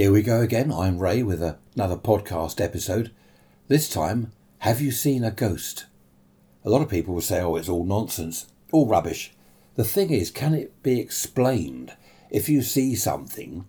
[0.00, 0.72] Here we go again.
[0.72, 3.10] I'm Ray with another podcast episode.
[3.68, 5.84] This time, have you seen a ghost?
[6.64, 9.34] A lot of people will say, oh, it's all nonsense, all rubbish.
[9.76, 11.92] The thing is, can it be explained?
[12.30, 13.66] If you see something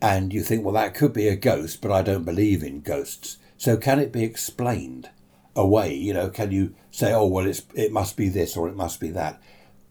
[0.00, 3.38] and you think, well, that could be a ghost, but I don't believe in ghosts.
[3.58, 5.10] So can it be explained
[5.56, 5.92] away?
[5.94, 9.00] You know, can you say, oh, well, it's, it must be this or it must
[9.00, 9.42] be that?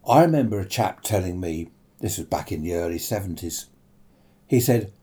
[0.07, 1.67] I remember a chap telling me,
[1.99, 3.65] this was back in the early 70s,
[4.47, 4.93] he said,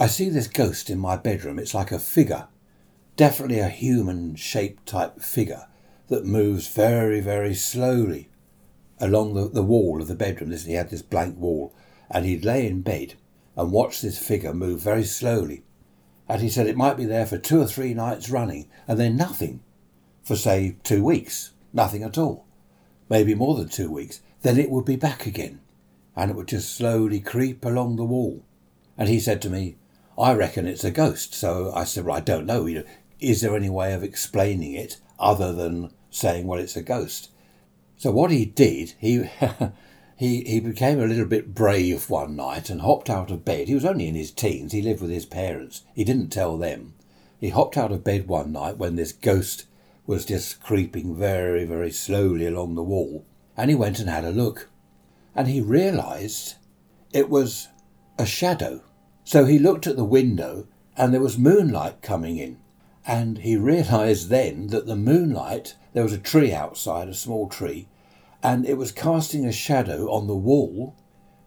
[0.00, 1.58] I see this ghost in my bedroom.
[1.58, 2.46] It's like a figure,
[3.16, 5.66] definitely a human shaped type figure
[6.06, 8.28] that moves very, very slowly
[9.00, 10.50] along the, the wall of the bedroom.
[10.50, 11.74] This he had this blank wall,
[12.08, 13.14] and he'd lay in bed
[13.56, 15.64] and watch this figure move very slowly.
[16.28, 19.16] And he said it might be there for two or three nights running, and then
[19.16, 19.64] nothing
[20.22, 21.54] for, say, two weeks.
[21.72, 22.46] Nothing at all.
[23.08, 24.20] Maybe more than two weeks.
[24.42, 25.60] Then it would be back again,
[26.14, 28.44] and it would just slowly creep along the wall.
[28.96, 29.76] And he said to me,
[30.18, 31.32] I reckon it's a ghost.
[31.32, 32.66] So I said, well, I don't know.
[32.66, 32.84] You know.
[33.20, 37.30] Is there any way of explaining it other than saying, well, it's a ghost?
[37.96, 39.28] So what he did, he
[40.16, 43.68] he he became a little bit brave one night and hopped out of bed.
[43.68, 44.72] He was only in his teens.
[44.72, 45.82] He lived with his parents.
[45.94, 46.94] He didn't tell them.
[47.40, 49.66] He hopped out of bed one night when this ghost
[50.06, 53.24] was just creeping very, very slowly along the wall,
[53.56, 54.68] and he went and had a look.
[55.34, 56.54] And he realized
[57.12, 57.68] it was
[58.18, 58.82] a shadow
[59.28, 62.56] so he looked at the window and there was moonlight coming in.
[63.06, 67.88] And he realised then that the moonlight, there was a tree outside, a small tree,
[68.42, 70.96] and it was casting a shadow on the wall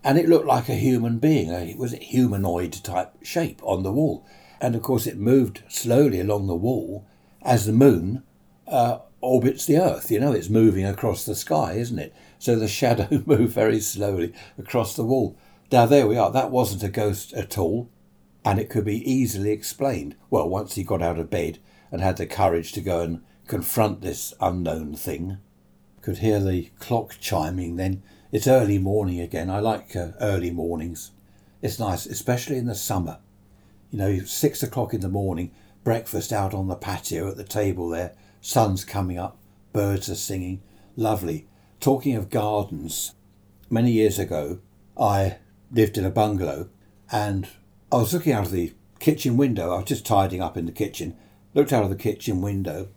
[0.04, 1.50] and it looked like a human being.
[1.50, 4.28] It was a humanoid type shape on the wall.
[4.59, 7.08] And of course, it moved slowly along the wall
[7.42, 8.22] as the moon
[8.68, 10.12] uh, orbits the earth.
[10.12, 12.14] You know, it's moving across the sky, isn't it?
[12.38, 15.36] So the shadow moved very slowly across the wall.
[15.72, 16.30] Now, there we are.
[16.30, 17.90] That wasn't a ghost at all,
[18.44, 20.16] and it could be easily explained.
[20.30, 21.60] Well, once he got out of bed
[21.92, 25.38] and had the courage to go and confront this unknown thing.
[26.02, 28.04] Could hear the clock chiming then.
[28.34, 29.50] It's early morning again.
[29.50, 31.12] I like uh, early mornings.
[31.62, 33.20] It's nice, especially in the summer.
[33.92, 35.52] You know, six o'clock in the morning,
[35.84, 39.38] breakfast out on the patio at the table there, sun's coming up,
[39.72, 40.62] birds are singing.
[40.98, 41.48] Lovely.
[41.80, 43.16] Talking of gardens,
[43.70, 44.60] many years ago,
[44.98, 45.38] I
[45.72, 46.70] lived in a bungalow
[47.12, 47.48] and
[47.92, 49.74] I was looking out of the kitchen window.
[49.74, 51.18] I was just tidying up in the kitchen,
[51.54, 52.88] looked out of the kitchen window,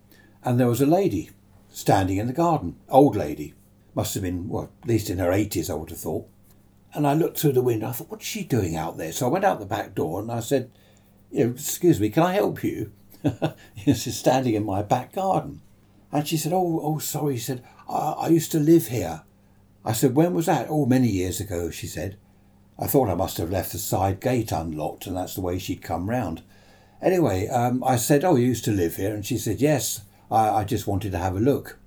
[0.44, 1.30] and there was a lady
[1.70, 2.76] standing in the garden.
[2.88, 3.54] Old lady.
[3.94, 6.28] Must have been, well, at least in her 80s, I would have thought.
[6.92, 7.88] And I looked through the window.
[7.88, 9.12] I thought, what's she doing out there?
[9.12, 10.70] So I went out the back door and I said,
[11.30, 12.92] you know, excuse me, can I help you?
[13.84, 15.60] She's standing in my back garden.
[16.12, 17.36] And she said, oh, oh, sorry.
[17.36, 19.22] She said, I, I used to live here.
[19.84, 20.66] I said, when was that?
[20.70, 22.16] Oh, many years ago, she said.
[22.78, 25.82] I thought I must have left the side gate unlocked, and that's the way she'd
[25.82, 26.42] come round.
[27.00, 29.14] Anyway, um, I said, Oh, you used to live here?
[29.14, 31.78] And she said, Yes, I, I, just wanted to have a look.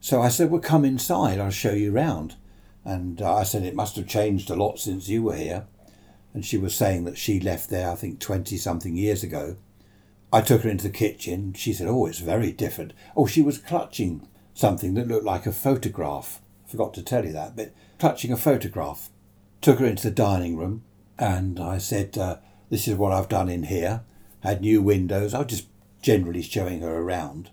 [0.00, 2.36] So I said, Well, come inside, I'll show you round.
[2.84, 5.66] And uh, I said, It must have changed a lot since you were here.
[6.34, 9.56] And she was saying that she left there, I think, 20 something years ago.
[10.32, 11.52] I took her into the kitchen.
[11.52, 12.94] She said, Oh, it's very different.
[13.14, 16.40] Oh, she was clutching something that looked like a photograph.
[16.66, 19.10] Forgot to tell you that, but clutching a photograph
[19.62, 20.82] took her into the dining room
[21.18, 24.02] and I said, uh, This is what I've done in here.
[24.40, 25.32] Had new windows.
[25.32, 25.68] I was just
[26.02, 27.50] generally showing her around.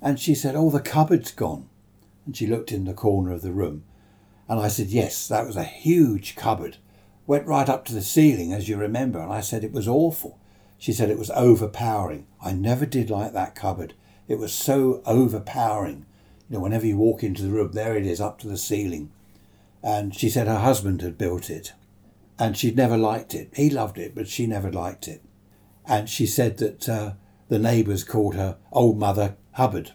[0.00, 1.68] And she said, Oh, the cupboard's gone.
[2.24, 3.84] And she looked in the corner of the room.
[4.48, 6.78] And I said, Yes, that was a huge cupboard.
[7.26, 9.18] Went right up to the ceiling, as you remember.
[9.18, 10.38] And I said, It was awful.
[10.78, 12.26] She said it was overpowering.
[12.42, 13.94] I never did like that cupboard.
[14.28, 16.06] It was so overpowering.
[16.48, 19.10] You know, whenever you walk into the room, there it is up to the ceiling
[19.86, 21.72] and she said her husband had built it
[22.40, 23.50] and she'd never liked it.
[23.54, 25.22] He loved it, but she never liked it.
[25.86, 27.12] And she said that uh,
[27.48, 29.92] the neighbours called her Old Mother Hubbard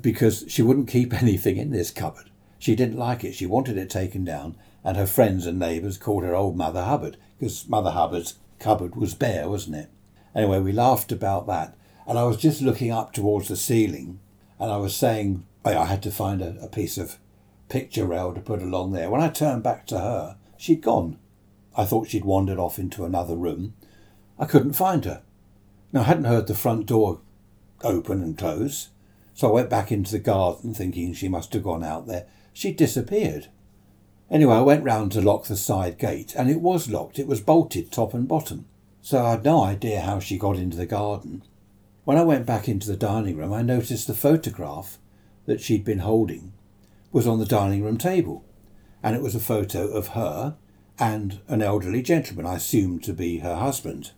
[0.00, 2.30] because she wouldn't keep anything in this cupboard.
[2.60, 3.34] She didn't like it.
[3.34, 7.16] She wanted it taken down, and her friends and neighbours called her Old Mother Hubbard
[7.38, 9.90] because Mother Hubbard's cupboard was bare, wasn't it?
[10.32, 11.76] Anyway, we laughed about that.
[12.06, 14.20] And I was just looking up towards the ceiling
[14.60, 17.18] and I was saying I had to find a, a piece of
[17.68, 19.10] picture rail to put along there.
[19.10, 21.18] When I turned back to her, she'd gone.
[21.76, 23.74] I thought she'd wandered off into another room.
[24.38, 25.22] I couldn't find her.
[25.92, 27.20] Now, I hadn't heard the front door
[27.82, 28.90] open and close,
[29.34, 32.26] so I went back into the garden thinking she must have gone out there.
[32.52, 33.48] She'd disappeared.
[34.30, 37.18] Anyway, I went round to lock the side gate, and it was locked.
[37.18, 38.66] It was bolted top and bottom.
[39.02, 41.42] So I had no idea how she got into the garden.
[42.04, 44.98] When I went back into the dining room, I noticed the photograph
[45.46, 46.53] that she'd been holding
[47.14, 48.44] was on the dining room table,
[49.00, 50.56] and it was a photo of her
[50.98, 54.10] and an elderly gentleman, I assumed to be her husband.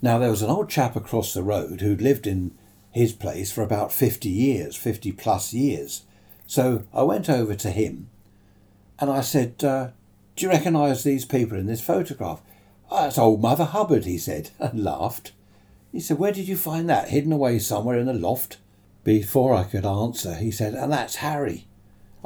[0.00, 2.56] Now, there was an old chap across the road who'd lived in
[2.90, 6.04] his place for about 50 years, 50 plus years.
[6.46, 8.08] So I went over to him
[8.98, 9.90] and I said, uh,
[10.36, 12.40] Do you recognise these people in this photograph?
[12.90, 15.32] Oh, that's old Mother Hubbard, he said, and laughed.
[15.92, 17.10] He said, Where did you find that?
[17.10, 18.56] Hidden away somewhere in the loft?
[19.04, 21.66] Before I could answer, he said, And that's Harry.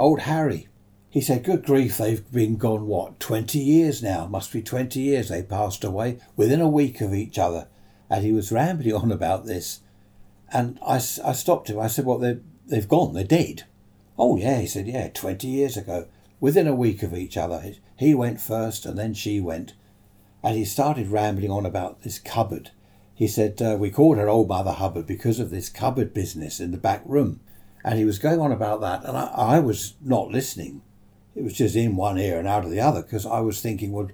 [0.01, 0.67] Old Harry.
[1.11, 4.27] He said, Good grief, they've been gone, what, 20 years now?
[4.27, 7.69] Must be 20 years they passed away within a week of each other.
[8.09, 9.81] And he was rambling on about this.
[10.51, 11.79] And I, I stopped him.
[11.79, 13.65] I said, Well, they they've gone, they're dead.
[14.19, 16.07] Oh, yeah, he said, Yeah, 20 years ago,
[16.41, 17.75] within a week of each other.
[17.97, 19.75] He went first and then she went.
[20.43, 22.71] And he started rambling on about this cupboard.
[23.15, 26.71] He said, uh, We called her Old Mother Hubbard because of this cupboard business in
[26.71, 27.41] the back room.
[27.85, 30.83] And he was going on about that, and I, I was not listening
[31.35, 33.93] it was just in one ear and out of the other because I was thinking,
[33.93, 34.11] well,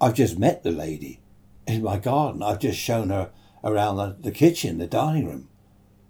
[0.00, 1.20] I've just met the lady
[1.66, 2.42] in my garden.
[2.42, 3.30] I've just shown her
[3.62, 5.48] around the, the kitchen, the dining room,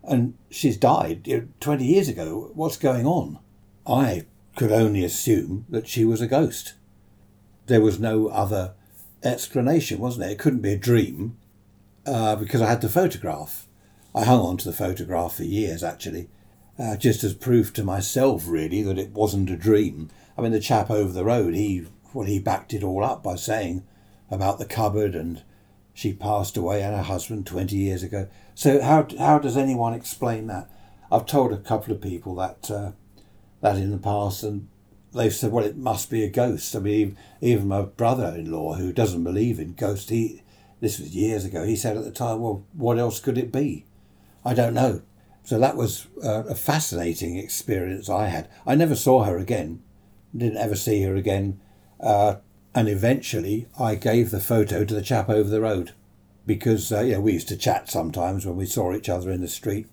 [0.03, 2.51] and she's died 20 years ago.
[2.55, 3.39] What's going on?
[3.87, 4.27] I
[4.57, 6.75] could only assume that she was a ghost.
[7.67, 8.75] There was no other
[9.23, 10.31] explanation, wasn't there?
[10.31, 11.37] It couldn't be a dream
[12.07, 13.67] uh, because I had the photograph.
[14.15, 16.29] I hung on to the photograph for years, actually,
[16.79, 20.11] uh, just as proof to myself, really, that it wasn't a dream.
[20.37, 23.37] I mean, the chap over the road, he well, he backed it all up by
[23.37, 23.85] saying
[24.31, 25.43] about the cupboard and
[25.93, 28.29] she passed away and her husband 20 years ago.
[28.55, 30.71] So how how does anyone explain that?
[31.11, 32.93] I've told a couple of people that uh,
[33.61, 34.69] that in the past, and
[35.15, 36.75] they've said, well, it must be a ghost.
[36.75, 40.43] I mean, even my brother-in-law, who doesn't believe in ghosts, he
[40.81, 41.65] this was years ago.
[41.65, 43.87] He said at the time, well, what else could it be?
[44.45, 45.03] I don't know.
[45.47, 48.51] So that was uh, a fascinating experience I had.
[48.67, 49.83] I never saw her again
[50.39, 51.61] didn't ever see her again.
[52.01, 52.37] Uh,
[52.75, 55.93] and eventually, I gave the photo to the chap over the road
[56.47, 59.41] because uh, you know we used to chat sometimes when we saw each other in
[59.41, 59.87] the street,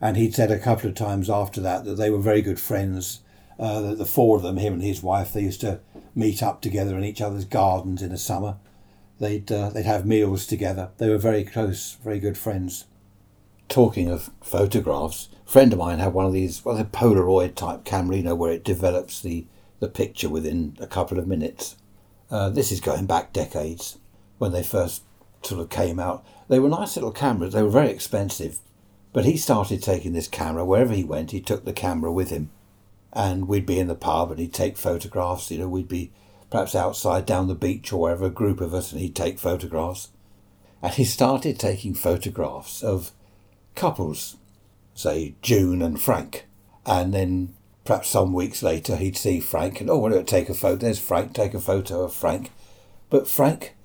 [0.00, 3.20] and he'd said a couple of times after that that they were very good friends.
[3.58, 5.80] Uh, the, four of them, him and his wife, they used to
[6.14, 8.56] meet up together in each other's gardens in the summer.
[9.18, 10.90] They'd uh, they'd have meals together.
[10.98, 12.84] They were very close, very good friends.
[13.68, 17.84] Talking of photographs, a friend of mine had one of these, well, a Polaroid type
[17.84, 19.46] camera, you know, where it develops the
[19.78, 21.76] the picture within a couple of minutes.
[22.30, 23.98] Uh, this is going back decades
[24.38, 25.02] when they first
[25.42, 26.24] sort of came out.
[26.48, 28.58] They were nice little cameras, they were very expensive.
[29.12, 32.50] But he started taking this camera wherever he went, he took the camera with him.
[33.12, 36.12] And we'd be in the pub and he'd take photographs, you know, we'd be
[36.50, 40.10] perhaps outside down the beach or wherever, a group of us, and he'd take photographs.
[40.82, 43.12] And he started taking photographs of
[43.76, 44.36] couples,
[44.94, 46.46] say June and Frank,
[46.84, 47.54] and then
[47.86, 50.74] Perhaps some weeks later he'd see Frank and, oh, why don't take a photo?
[50.74, 52.50] There's Frank, take a photo of Frank.
[53.10, 53.76] But Frank,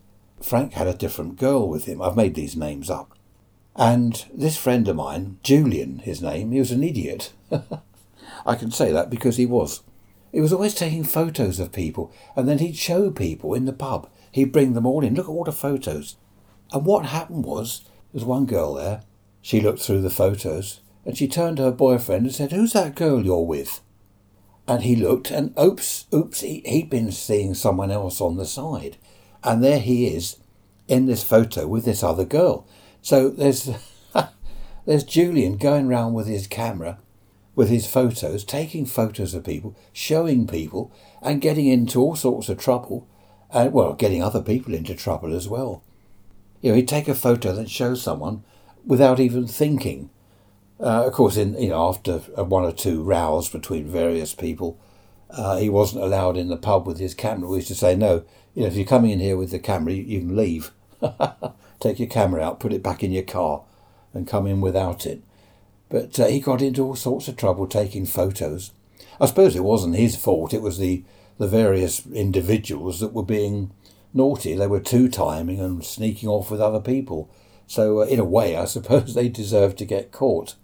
[0.41, 2.01] Frank had a different girl with him.
[2.01, 3.15] I've made these names up.
[3.75, 7.31] And this friend of mine, Julian, his name, he was an idiot.
[8.45, 9.83] I can say that because he was.
[10.31, 14.09] He was always taking photos of people, and then he'd show people in the pub.
[14.31, 15.13] He'd bring them all in.
[15.13, 16.15] Look at all the photos.
[16.73, 19.03] And what happened was, there's one girl there.
[19.41, 22.95] She looked through the photos, and she turned to her boyfriend and said, Who's that
[22.95, 23.81] girl you're with?
[24.67, 28.97] And he looked, and oops, oops, he, he'd been seeing someone else on the side.
[29.43, 30.37] And there he is
[30.87, 32.67] in this photo with this other girl.
[33.01, 33.71] So there's,
[34.85, 36.99] there's Julian going round with his camera,
[37.55, 42.59] with his photos, taking photos of people, showing people, and getting into all sorts of
[42.59, 43.07] trouble.
[43.49, 45.83] And, well, getting other people into trouble as well.
[46.61, 48.43] You know, he'd take a photo and show someone
[48.85, 50.09] without even thinking
[50.81, 54.79] uh, of course, in you know after one or two rows between various people,
[55.29, 57.47] uh, he wasn't allowed in the pub with his camera.
[57.47, 58.23] We used to say, no,
[58.55, 60.71] you know, if you're coming in here with the camera, you, you can leave.
[61.79, 63.63] Take your camera out, put it back in your car,
[64.13, 65.21] and come in without it.
[65.89, 68.71] But uh, he got into all sorts of trouble taking photos.
[69.19, 70.53] I suppose it wasn't his fault.
[70.53, 71.03] It was the
[71.37, 73.71] the various individuals that were being
[74.13, 74.55] naughty.
[74.55, 77.31] They were two timing and sneaking off with other people.
[77.71, 80.55] So, uh, in a way, I suppose they deserve to get caught.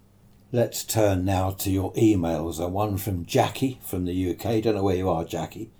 [0.52, 2.60] Let's turn now to your emails.
[2.60, 4.62] A one from Jackie from the UK.
[4.62, 5.72] Don't know where you are, Jackie.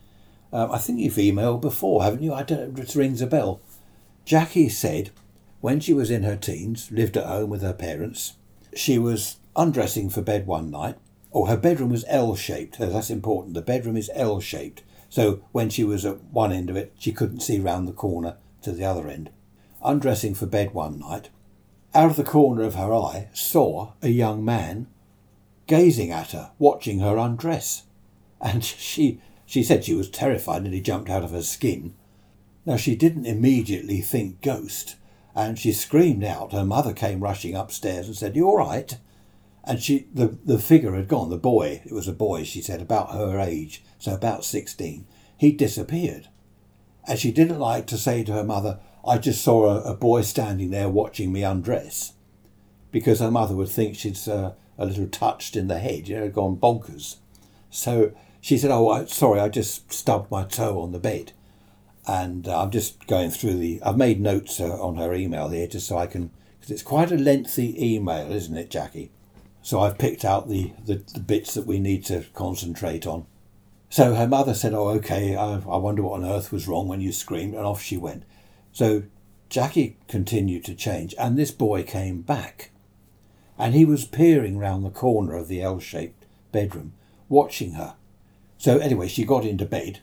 [0.54, 2.34] Um, I think you've emailed before, haven't you?
[2.34, 2.80] I don't.
[2.80, 3.60] It rings a bell.
[4.24, 5.10] Jackie said,
[5.60, 8.36] when she was in her teens, lived at home with her parents,
[8.74, 10.96] she was undressing for bed one night.
[11.32, 12.80] Or oh, her bedroom was L-shaped.
[12.80, 13.54] That's important.
[13.54, 14.82] The bedroom is L-shaped.
[15.10, 18.38] So when she was at one end of it, she couldn't see round the corner
[18.62, 19.30] to the other end.
[19.84, 21.30] Undressing for bed one night,
[21.94, 24.88] out of the corner of her eye, saw a young man
[25.68, 27.84] gazing at her, watching her undress.
[28.42, 31.94] And she, she said she was terrified and he jumped out of her skin.
[32.66, 34.98] Now, she didn't immediately think ghost,
[35.34, 36.52] and she screamed out.
[36.52, 38.98] Her mother came rushing upstairs and said, You all right?
[39.64, 42.82] And she the, the figure had gone, the boy, it was a boy, she said,
[42.82, 45.06] about her age, so about sixteen.
[45.38, 46.28] He'd disappeared.
[47.08, 50.22] And she didn't like to say to her mother, I just saw a, a boy
[50.22, 52.14] standing there watching me undress.
[52.92, 56.30] Because her mother would think she's uh, a little touched in the head, you know,
[56.30, 57.18] gone bonkers.
[57.70, 61.34] So she said, Oh, I, sorry, I just stubbed my toe on the bed
[62.08, 63.82] and uh, I'm just going through the.
[63.84, 67.12] I've made notes uh, on her email here just so I can, because it's quite
[67.12, 69.12] a lengthy email, isn't it, Jackie?
[69.62, 73.26] So I've picked out the, the, the bits that we need to concentrate on.
[73.90, 75.36] So her mother said, "Oh, okay.
[75.36, 78.24] I, I wonder what on earth was wrong when you screamed," and off she went.
[78.72, 79.04] So
[79.50, 82.72] Jackie continued to change, and this boy came back,
[83.58, 86.94] and he was peering round the corner of the L-shaped bedroom,
[87.30, 87.96] watching her.
[88.58, 90.02] So anyway, she got into bed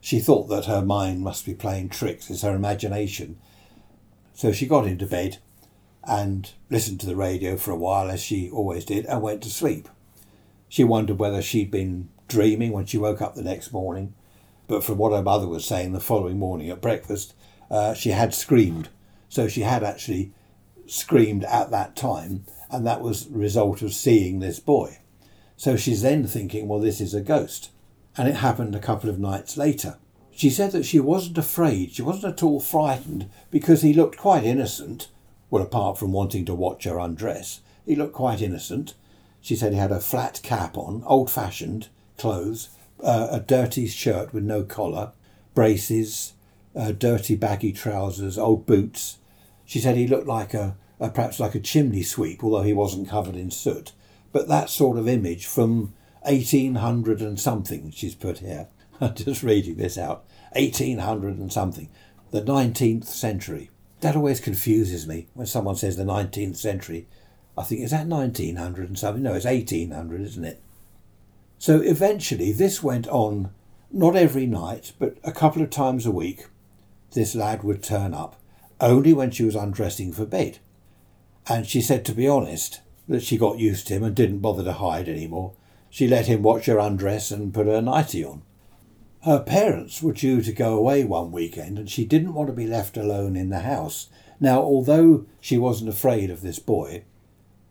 [0.00, 3.38] she thought that her mind must be playing tricks, it's her imagination.
[4.32, 5.38] So she got into bed
[6.04, 9.50] and listened to the radio for a while, as she always did, and went to
[9.50, 9.88] sleep.
[10.68, 14.14] She wondered whether she'd been dreaming when she woke up the next morning,
[14.66, 17.34] but from what her mother was saying the following morning at breakfast,
[17.70, 18.88] uh, she had screamed.
[19.28, 20.32] So she had actually
[20.86, 24.98] screamed at that time, and that was the result of seeing this boy.
[25.56, 27.70] So she's then thinking, well, this is a ghost
[28.16, 29.96] and it happened a couple of nights later.
[30.30, 34.44] She said that she wasn't afraid, she wasn't at all frightened because he looked quite
[34.44, 35.08] innocent.
[35.50, 38.94] Well, apart from wanting to watch her undress, he looked quite innocent.
[39.40, 42.70] She said he had a flat cap on, old fashioned clothes,
[43.02, 45.12] uh, a dirty shirt with no collar,
[45.54, 46.34] braces,
[46.74, 49.18] uh, dirty baggy trousers, old boots.
[49.64, 53.08] She said he looked like a, a perhaps like a chimney sweep, although he wasn't
[53.08, 53.92] covered in soot.
[54.32, 58.68] But that sort of image from 1800 and something, she's put here.
[59.00, 60.24] I'm just reading this out.
[60.52, 61.88] 1800 and something.
[62.30, 63.70] The 19th century.
[64.00, 67.06] That always confuses me when someone says the 19th century.
[67.56, 69.22] I think, is that 1900 and something?
[69.22, 70.62] No, it's 1800, isn't it?
[71.58, 73.50] So eventually, this went on
[73.90, 76.46] not every night, but a couple of times a week.
[77.12, 78.40] This lad would turn up,
[78.80, 80.58] only when she was undressing for bed.
[81.48, 84.62] And she said, to be honest, that she got used to him and didn't bother
[84.64, 85.52] to hide any more.
[85.90, 88.42] She let him watch her undress and put her nightie on.
[89.24, 92.66] Her parents were due to go away one weekend and she didn't want to be
[92.66, 94.08] left alone in the house.
[94.38, 97.02] Now, although she wasn't afraid of this boy,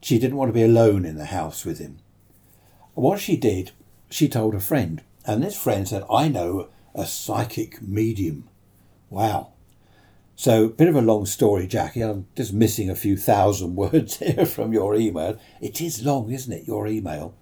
[0.01, 1.99] she didn't want to be alone in the house with him.
[2.93, 3.71] What she did,
[4.09, 8.49] she told a friend, and this friend said, I know a psychic medium.
[9.09, 9.53] Wow.
[10.35, 12.01] So, a bit of a long story, Jackie.
[12.01, 15.39] I'm just missing a few thousand words here from your email.
[15.61, 17.35] It is long, isn't it, your email?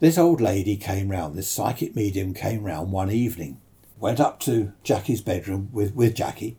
[0.00, 3.60] This old lady came round, this psychic medium came round one evening,
[3.98, 6.56] went up to Jackie's bedroom with, with Jackie,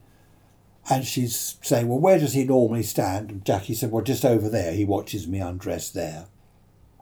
[0.89, 3.29] and she's saying, Well, where does he normally stand?
[3.29, 4.73] And Jackie said, Well, just over there.
[4.73, 6.25] He watches me undress there.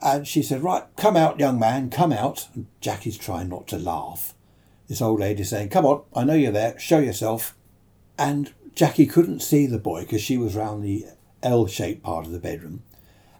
[0.01, 2.47] And she said, Right, come out, young man, come out.
[2.53, 4.33] And Jackie's trying not to laugh.
[4.87, 7.55] This old lady saying, Come on, I know you're there, show yourself.
[8.17, 11.05] And Jackie couldn't see the boy because she was round the
[11.43, 12.83] L shaped part of the bedroom.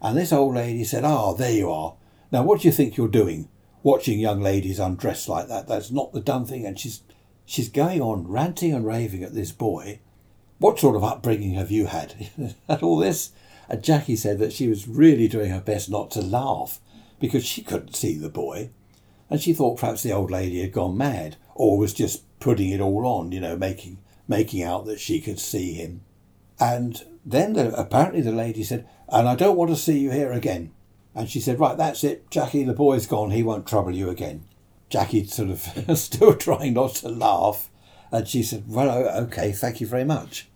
[0.00, 1.94] And this old lady said, Ah, there you are.
[2.30, 3.48] Now, what do you think you're doing?
[3.82, 5.66] Watching young ladies undress like that.
[5.66, 6.66] That's not the done thing.
[6.66, 7.02] And she's
[7.46, 10.00] she's going on ranting and raving at this boy.
[10.58, 12.30] What sort of upbringing have you had?
[12.68, 13.30] at all this?
[13.68, 16.80] And Jackie said that she was really doing her best not to laugh
[17.20, 18.70] because she couldn't see the boy.
[19.30, 22.80] And she thought perhaps the old lady had gone mad or was just putting it
[22.80, 26.02] all on, you know, making making out that she could see him.
[26.60, 30.32] And then the, apparently the lady said, And I don't want to see you here
[30.32, 30.72] again.
[31.14, 32.30] And she said, Right, that's it.
[32.30, 33.30] Jackie, the boy's gone.
[33.30, 34.44] He won't trouble you again.
[34.88, 35.60] Jackie sort of
[35.98, 37.70] still trying not to laugh.
[38.10, 38.90] And she said, Well,
[39.24, 40.48] okay, thank you very much.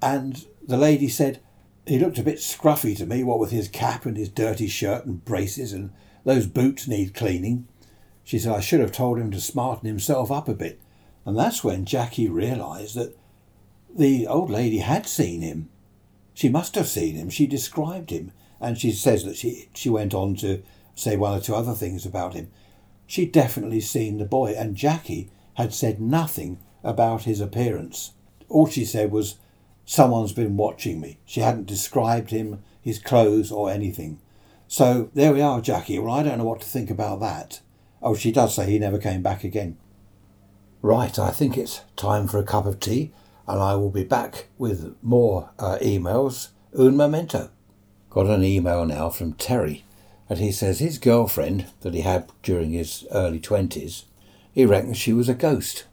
[0.00, 1.40] And the lady said,
[1.86, 5.04] He looked a bit scruffy to me, what with his cap and his dirty shirt
[5.04, 5.92] and braces, and
[6.24, 7.66] those boots need cleaning.
[8.24, 10.80] She said, I should have told him to smarten himself up a bit.
[11.24, 13.16] And that's when Jackie realised that
[13.94, 15.68] the old lady had seen him.
[16.34, 17.30] She must have seen him.
[17.30, 18.32] She described him.
[18.60, 20.62] And she says that she, she went on to
[20.94, 22.50] say one or two other things about him.
[23.06, 28.12] She'd definitely seen the boy, and Jackie had said nothing about his appearance.
[28.48, 29.36] All she said was,
[29.84, 31.18] Someone's been watching me.
[31.26, 34.20] She hadn't described him, his clothes, or anything.
[34.68, 35.98] So there we are, Jackie.
[35.98, 37.60] Well, I don't know what to think about that.
[38.02, 39.76] Oh, she does say he never came back again.
[40.80, 43.12] Right, I think it's time for a cup of tea,
[43.46, 46.48] and I will be back with more uh, emails.
[46.76, 47.50] Un momento
[48.10, 49.84] got an email now from Terry,
[50.28, 54.04] and he says his girlfriend that he had during his early 20s,
[54.52, 55.84] he reckons she was a ghost.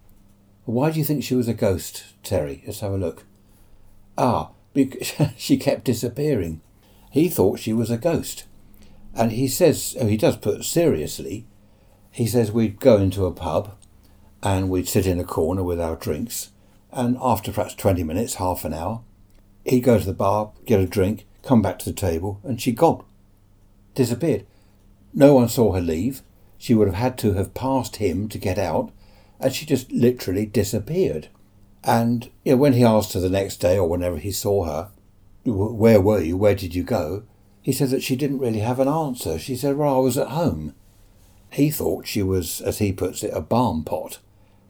[0.66, 2.64] Why do you think she was a ghost, Terry?
[2.66, 3.24] Let's have a look.
[4.18, 6.62] Ah, because she kept disappearing.
[7.10, 8.46] He thought she was a ghost.
[9.16, 11.46] And he says, oh, he does put seriously,
[12.12, 13.76] he says we'd go into a pub
[14.42, 16.52] and we'd sit in a corner with our drinks.
[16.92, 19.02] And after perhaps 20 minutes, half an hour,
[19.66, 22.78] he'd go to the bar, get a drink, come back to the table, and she'd
[22.78, 23.04] gone.
[23.96, 24.46] Disappeared.
[25.14, 26.22] No one saw her leave.
[26.58, 28.92] She would have had to have passed him to get out,
[29.40, 31.28] and she just literally disappeared.
[31.84, 34.92] And you know, when he asked her the next day or whenever he saw her,
[35.46, 36.38] where were you?
[36.38, 37.24] Where did you go?
[37.62, 39.40] He said that she didn't really have an answer.
[39.40, 40.74] She said, Well, I was at home.
[41.52, 44.20] He thought she was, as he puts it, a balm pot.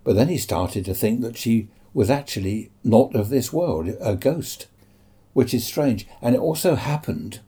[0.03, 4.15] But then he started to think that she was actually not of this world, a
[4.15, 4.67] ghost,
[5.33, 6.07] which is strange.
[6.21, 7.41] And it also happened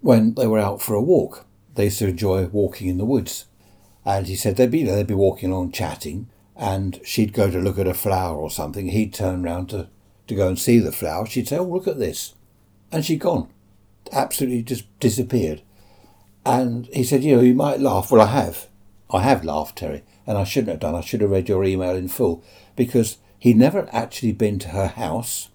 [0.00, 1.46] when they were out for a walk.
[1.74, 3.46] They used to enjoy walking in the woods.
[4.04, 7.78] And he said they'd be, they'd be walking along chatting, and she'd go to look
[7.78, 8.88] at a flower or something.
[8.88, 9.88] He'd turn round to,
[10.26, 11.26] to go and see the flower.
[11.26, 12.34] She'd say, Oh, look at this.
[12.90, 13.48] And she'd gone.
[14.12, 15.62] Absolutely just disappeared.
[16.44, 18.10] And he said, You know, you might laugh.
[18.10, 18.68] Well, I have.
[19.10, 20.94] I have laughed, Terry, and I shouldn't have done.
[20.94, 22.42] I should have read your email in full
[22.76, 25.50] because he'd never actually been to her house.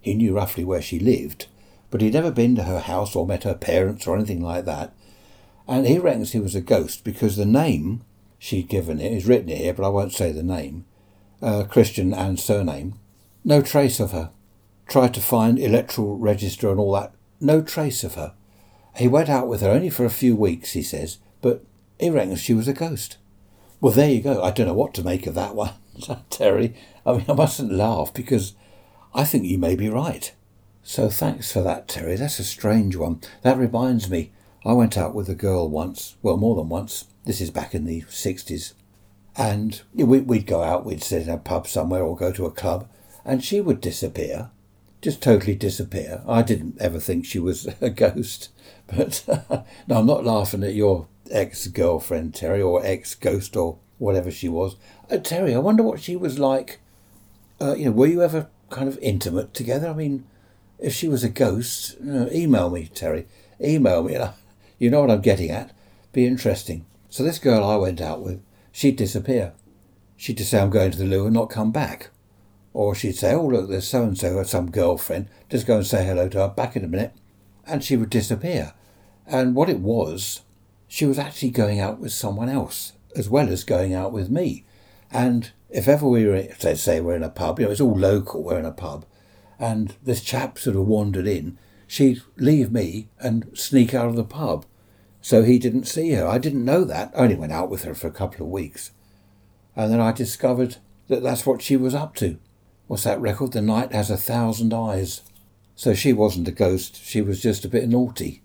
[0.00, 1.46] He knew roughly where she lived,
[1.90, 4.94] but he'd never been to her house or met her parents or anything like that.
[5.68, 8.02] And he reckons he was a ghost because the name
[8.38, 10.84] she'd given it is written here, but I won't say the name,
[11.40, 12.98] uh, Christian and surname.
[13.44, 14.30] No trace of her.
[14.86, 17.14] Tried to find electoral register and all that.
[17.40, 18.34] No trace of her.
[18.96, 21.64] He went out with her only for a few weeks, he says, but
[21.98, 23.16] he reckons she was a ghost.
[23.80, 24.42] Well, there you go.
[24.42, 25.74] I don't know what to make of that one,
[26.30, 26.74] Terry.
[27.04, 28.54] I mean, I mustn't laugh because
[29.14, 30.32] I think you may be right.
[30.82, 32.16] So thanks for that, Terry.
[32.16, 33.20] That's a strange one.
[33.42, 34.32] That reminds me,
[34.64, 37.06] I went out with a girl once, well, more than once.
[37.24, 38.74] This is back in the 60s.
[39.36, 42.88] And we'd go out, we'd sit in a pub somewhere or go to a club,
[43.24, 44.50] and she would disappear
[45.04, 46.22] just totally disappear.
[46.26, 48.48] I didn't ever think she was a ghost.
[48.86, 49.22] But
[49.86, 54.48] no, I'm not laughing at your ex girlfriend, Terry, or ex ghost, or whatever she
[54.48, 54.76] was.
[55.10, 56.80] Uh, Terry, I wonder what she was like.
[57.60, 59.88] Uh, you know, were you ever kind of intimate together?
[59.88, 60.24] I mean,
[60.78, 63.26] if she was a ghost, you know, email me, Terry.
[63.60, 64.18] Email me.
[64.76, 65.70] You know what I'm getting at.
[66.12, 66.84] Be interesting.
[67.08, 69.52] So this girl I went out with, she'd disappear.
[70.16, 72.10] She'd just say, I'm going to the loo and not come back.
[72.74, 75.28] Or she'd say, Oh, look, there's so and so, some girlfriend.
[75.48, 76.48] Just go and say hello to her.
[76.48, 77.14] Back in a minute.
[77.66, 78.74] And she would disappear.
[79.26, 80.42] And what it was,
[80.86, 84.64] she was actually going out with someone else, as well as going out with me.
[85.10, 87.98] And if ever we were, let's say we're in a pub, you know, it's all
[87.98, 89.06] local, we're in a pub,
[89.58, 94.24] and this chap sort of wandered in, she'd leave me and sneak out of the
[94.24, 94.66] pub.
[95.20, 96.26] So he didn't see her.
[96.26, 97.12] I didn't know that.
[97.16, 98.90] I only went out with her for a couple of weeks.
[99.74, 100.76] And then I discovered
[101.08, 102.38] that that's what she was up to.
[102.86, 103.52] What's that record?
[103.52, 105.22] The night has a thousand eyes.
[105.76, 108.42] So she wasn't a ghost, she was just a bit naughty.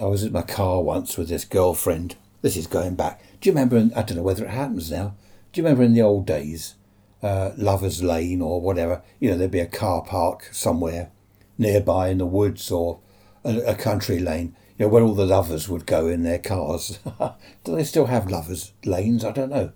[0.00, 2.16] I was in my car once with this girlfriend.
[2.42, 3.22] This is going back.
[3.40, 3.94] Do you remember?
[3.96, 5.14] I don't know whether it happens now.
[5.52, 6.74] Do you remember in the old days,
[7.22, 9.02] uh, Lovers Lane or whatever?
[9.20, 11.10] You know, there'd be a car park somewhere
[11.56, 13.00] nearby in the woods or
[13.44, 14.56] a, a country lane.
[14.78, 16.98] You know, where all the lovers would go in their cars.
[17.64, 19.24] Do they still have lovers lanes?
[19.24, 19.72] I don't know.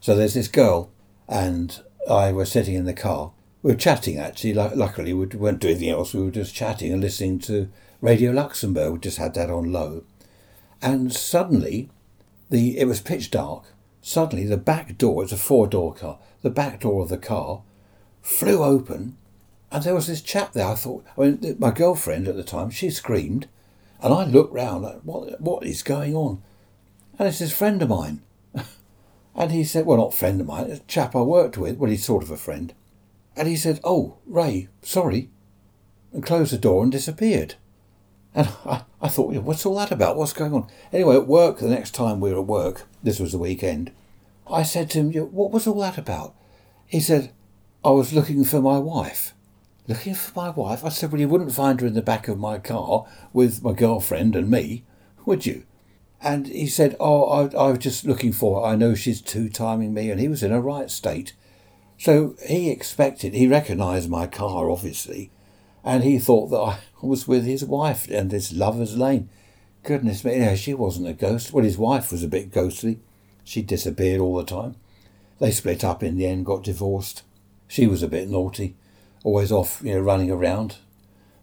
[0.00, 0.90] So there's this girl,
[1.28, 3.32] and I were sitting in the car.
[3.62, 4.54] We were chatting actually.
[4.54, 6.14] Luckily, we weren't doing anything else.
[6.14, 7.68] We were just chatting and listening to
[8.00, 8.92] Radio Luxembourg.
[8.92, 10.04] We just had that on low.
[10.80, 11.90] And suddenly,
[12.50, 13.64] the it was pitch dark.
[14.00, 17.62] Suddenly, the back door, it's a four door car, the back door of the car
[18.22, 19.16] flew open,
[19.70, 20.66] and there was this chap there.
[20.66, 23.48] I thought, I mean, my girlfriend at the time, she screamed,
[24.00, 26.42] and I looked round, like, what, what is going on?
[27.18, 28.22] And it's this friend of mine.
[29.36, 31.76] And he said, well, not friend of mine, a chap I worked with.
[31.76, 32.72] Well, he's sort of a friend.
[33.36, 35.28] And he said, oh, Ray, sorry.
[36.12, 37.56] And closed the door and disappeared.
[38.34, 40.16] And I, I thought, what's all that about?
[40.16, 40.68] What's going on?
[40.90, 43.92] Anyway, at work, the next time we were at work, this was the weekend,
[44.50, 46.34] I said to him, what was all that about?
[46.86, 47.32] He said,
[47.84, 49.34] I was looking for my wife.
[49.86, 50.82] Looking for my wife?
[50.84, 53.72] I said, well, you wouldn't find her in the back of my car with my
[53.72, 54.84] girlfriend and me,
[55.26, 55.64] would you?
[56.26, 58.66] And he said, Oh, I, I was just looking for her.
[58.66, 60.10] I know she's two timing me.
[60.10, 61.34] And he was in a right state.
[61.98, 65.30] So he expected, he recognised my car, obviously,
[65.84, 69.28] and he thought that I was with his wife and this lover's lane.
[69.84, 71.52] Goodness me, no, she wasn't a ghost.
[71.52, 72.98] Well, his wife was a bit ghostly.
[73.44, 74.74] She disappeared all the time.
[75.38, 77.22] They split up in the end, got divorced.
[77.68, 78.74] She was a bit naughty,
[79.22, 80.78] always off, you know, running around.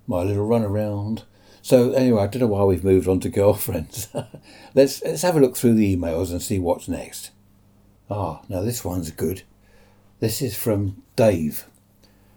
[0.08, 1.24] My little run around.
[1.64, 4.10] So anyway, I don't know why we've moved on to girlfriends.
[4.76, 7.32] let's let's have a look through the emails and see what's next.
[8.12, 9.44] Ah, now this one's good.
[10.20, 11.66] This is from Dave.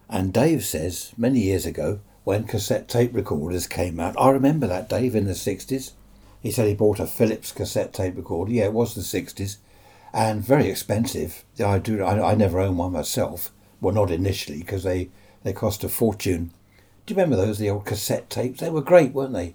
[0.09, 4.15] And Dave says, many years ago, when cassette tape recorders came out.
[4.17, 5.93] I remember that, Dave, in the 60s.
[6.41, 8.53] He said he bought a Philips cassette tape recorder.
[8.53, 9.57] Yeah, it was the 60s.
[10.12, 11.45] And very expensive.
[11.65, 12.03] I do.
[12.05, 13.51] I, I never owned one myself.
[13.81, 15.11] Well, not initially, because they,
[15.43, 16.53] they cost a fortune.
[17.07, 18.59] Do you remember those, the old cassette tapes?
[18.59, 19.55] They were great, weren't they?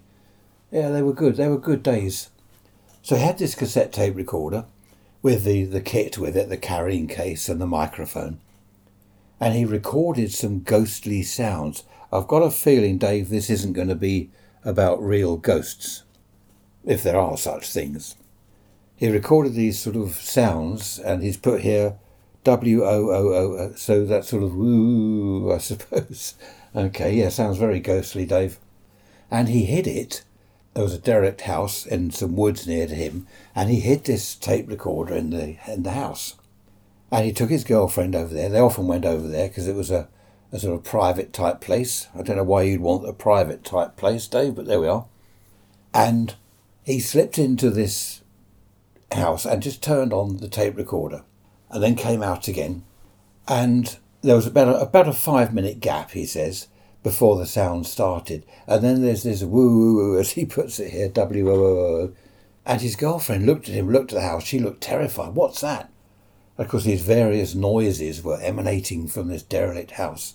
[0.70, 1.36] Yeah, they were good.
[1.36, 2.30] They were good days.
[3.02, 4.64] So he had this cassette tape recorder
[5.20, 8.40] with the, the kit with it, the carrying case and the microphone.
[9.38, 11.84] And he recorded some ghostly sounds.
[12.10, 14.30] I've got a feeling, Dave, this isn't going to be
[14.64, 16.04] about real ghosts,
[16.84, 18.16] if there are such things.
[18.96, 21.98] He recorded these sort of sounds and he's put here
[22.44, 26.34] W O O O, so that sort of woo, I suppose.
[26.74, 28.58] Okay, yeah, sounds very ghostly, Dave.
[29.30, 30.22] And he hid it
[30.74, 34.34] there was a derelict house in some woods near to him, and he hid this
[34.34, 36.36] tape recorder in the in the house.
[37.10, 38.48] And he took his girlfriend over there.
[38.48, 40.08] They often went over there because it was a,
[40.50, 42.08] a sort of private type place.
[42.18, 45.04] I don't know why you'd want a private type place, Dave, but there we are.
[45.92, 46.36] And
[46.82, 48.22] he slipped into this
[49.12, 51.22] house and just turned on the tape recorder,
[51.70, 52.82] and then came out again.
[53.46, 56.68] And there was about a, about a five minute gap, he says,
[57.02, 58.44] before the sound started.
[58.66, 61.56] And then there's this woo woo woo, as he puts it here, W O O
[61.56, 62.12] O.
[62.64, 64.44] And his girlfriend looked at him, looked at the house.
[64.44, 65.34] She looked terrified.
[65.34, 65.90] What's that?
[66.58, 70.34] Of course, these various noises were emanating from this derelict house.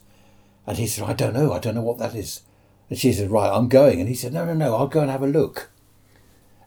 [0.65, 1.53] And he said, I don't know.
[1.53, 2.41] I don't know what that is.
[2.89, 3.99] And she said, Right, I'm going.
[4.01, 5.69] And he said, No, no, no, I'll go and have a look.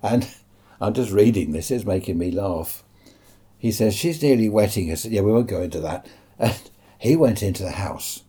[0.02, 0.26] And
[0.80, 1.70] I'm just reading this.
[1.70, 2.82] It's making me laugh.
[3.58, 5.04] He says, She's nearly wetting us.
[5.04, 6.06] Yeah, we won't go into that.
[6.38, 6.69] And
[7.00, 8.24] he went into the house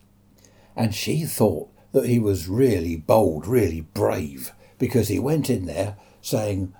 [0.77, 5.97] and she thought that he was really bold, really brave, because he went in there
[6.21, 6.73] saying,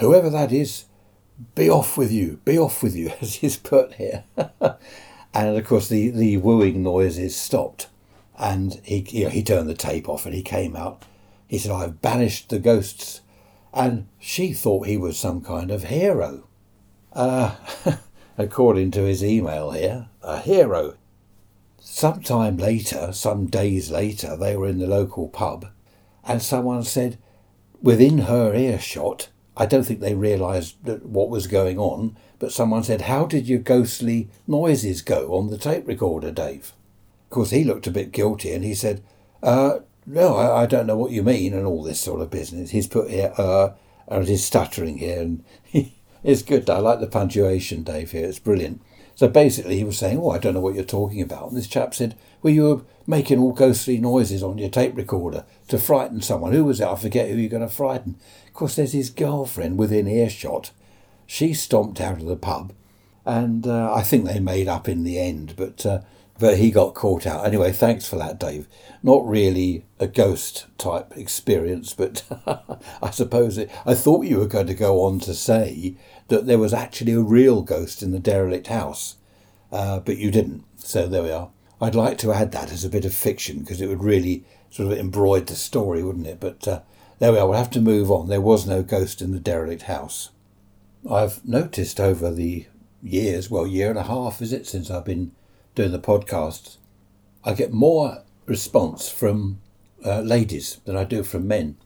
[0.00, 0.84] Whoever that is,
[1.54, 4.24] be off with you, be off with you, as he's put here.
[5.34, 7.88] and of course, the, the wooing noises stopped.
[8.38, 11.04] And he, you know, he turned the tape off and he came out.
[11.48, 13.22] He said, I've banished the ghosts.
[13.72, 16.48] And she thought he was some kind of hero.
[17.14, 17.56] Uh,
[18.38, 20.96] according to his email here, a hero.
[21.92, 25.66] Some time later, some days later, they were in the local pub,
[26.24, 27.18] and someone said,
[27.82, 33.02] within her earshot, I don't think they realised what was going on, but someone said,
[33.02, 36.72] How did your ghostly noises go on the tape recorder, Dave?
[37.24, 39.02] Of course, he looked a bit guilty and he said,
[39.42, 42.70] uh, No, I, I don't know what you mean, and all this sort of business.
[42.70, 43.70] He's put here, uh,
[44.06, 45.44] and he's stuttering here, and
[46.22, 46.70] it's good.
[46.70, 48.28] I like the punctuation, Dave, here.
[48.28, 48.80] It's brilliant.
[49.20, 51.48] So basically, he was saying, Oh, I don't know what you're talking about.
[51.48, 55.44] And this chap said, Well, you were making all ghostly noises on your tape recorder
[55.68, 56.54] to frighten someone.
[56.54, 56.86] Who was it?
[56.88, 58.16] I forget who you're going to frighten.
[58.46, 60.70] Of course, there's his girlfriend within earshot.
[61.26, 62.72] She stomped out of the pub,
[63.26, 65.84] and uh, I think they made up in the end, but.
[65.84, 66.00] Uh,
[66.38, 67.44] but he got caught out.
[67.44, 68.66] Anyway, thanks for that, Dave.
[69.02, 72.24] Not really a ghost type experience, but
[73.02, 75.96] I suppose it, I thought you were going to go on to say
[76.30, 79.16] that there was actually a real ghost in the derelict house,
[79.70, 80.64] uh, but you didn't.
[80.76, 81.50] So there we are.
[81.80, 84.90] I'd like to add that as a bit of fiction because it would really sort
[84.90, 86.40] of embroider the story, wouldn't it?
[86.40, 86.80] But uh,
[87.18, 87.48] there we are.
[87.48, 88.28] We'll have to move on.
[88.28, 90.30] There was no ghost in the derelict house.
[91.10, 92.66] I've noticed over the
[93.02, 95.32] years, well, year and a half is it since I've been
[95.74, 96.76] doing the podcast,
[97.44, 99.60] I get more response from
[100.04, 101.76] uh, ladies than I do from men.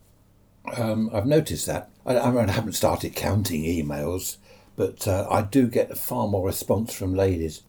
[0.77, 1.91] Um, I've noticed that.
[2.07, 4.37] I, I, haven't started counting emails,
[4.77, 7.62] but uh, I do get far more response from ladies.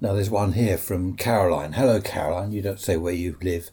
[0.00, 1.72] Now, there's one here from Caroline.
[1.72, 2.52] Hello, Caroline.
[2.52, 3.70] You don't say where you live.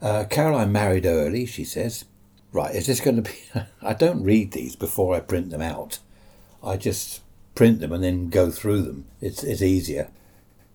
[0.00, 2.04] Uh, Caroline married early, she says.
[2.52, 3.38] Right, is this going to be.
[3.82, 5.98] I don't read these before I print them out.
[6.62, 7.20] I just
[7.54, 9.06] print them and then go through them.
[9.20, 10.10] It's, it's easier.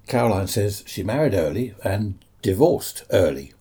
[0.07, 3.53] Caroline says she married early and divorced early.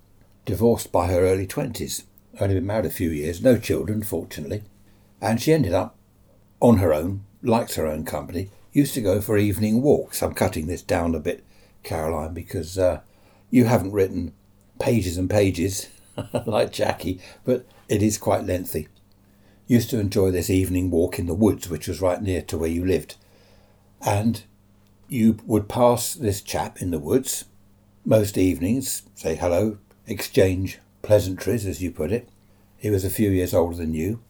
[0.44, 2.02] Divorced by her early 20s.
[2.40, 4.62] Only been married a few years, no children, fortunately.
[5.22, 5.96] And she ended up
[6.60, 10.22] on her own, likes her own company, used to go for evening walks.
[10.22, 11.42] I'm cutting this down a bit,
[11.82, 13.00] Caroline, because uh,
[13.50, 14.34] you haven't written
[14.78, 15.88] pages and pages
[16.46, 18.88] like Jackie, but it is quite lengthy.
[19.66, 22.68] Used to enjoy this evening walk in the woods, which was right near to where
[22.68, 23.14] you lived.
[24.04, 24.42] And
[25.08, 27.46] you would pass this chap in the woods
[28.04, 32.28] most evenings, say hello, exchange pleasantries, as you put it.
[32.76, 34.20] He was a few years older than you.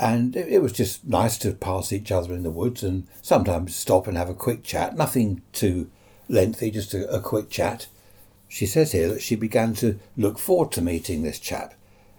[0.00, 4.06] And it was just nice to pass each other in the woods and sometimes stop
[4.06, 4.96] and have a quick chat.
[4.96, 5.90] Nothing too
[6.28, 7.88] lengthy, just a, a quick chat.
[8.46, 11.74] She says here that she began to look forward to meeting this chap.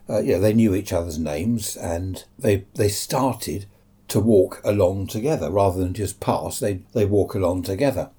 [0.10, 3.66] Uh, you know, they knew each other's names and they, they started
[4.10, 6.60] to walk along together rather than just pass.
[6.60, 8.10] They they walk along together,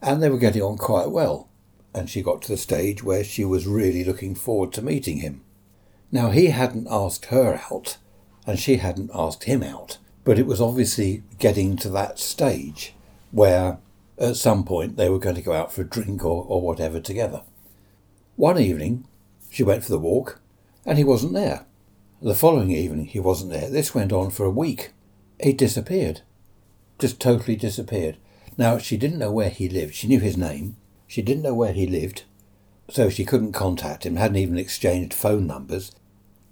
[0.00, 1.48] and they were getting on quite well.
[1.94, 5.42] and she got to the stage where she was really looking forward to meeting him.
[6.10, 7.98] Now, he hadn't asked her out,
[8.48, 12.94] and she hadn't asked him out, but it was obviously getting to that stage
[13.30, 13.76] where
[14.16, 16.98] at some point they were going to go out for a drink or, or whatever
[16.98, 17.42] together.
[18.36, 19.06] One evening,
[19.50, 20.40] she went for the walk,
[20.86, 21.66] and he wasn't there.
[22.22, 23.68] The following evening, he wasn't there.
[23.68, 24.92] This went on for a week.
[25.38, 26.22] He disappeared.
[26.98, 28.16] Just totally disappeared.
[28.56, 29.94] Now, she didn't know where he lived.
[29.94, 30.76] She knew his name.
[31.06, 32.24] She didn't know where he lived,
[32.88, 35.92] so she couldn't contact him, hadn't even exchanged phone numbers.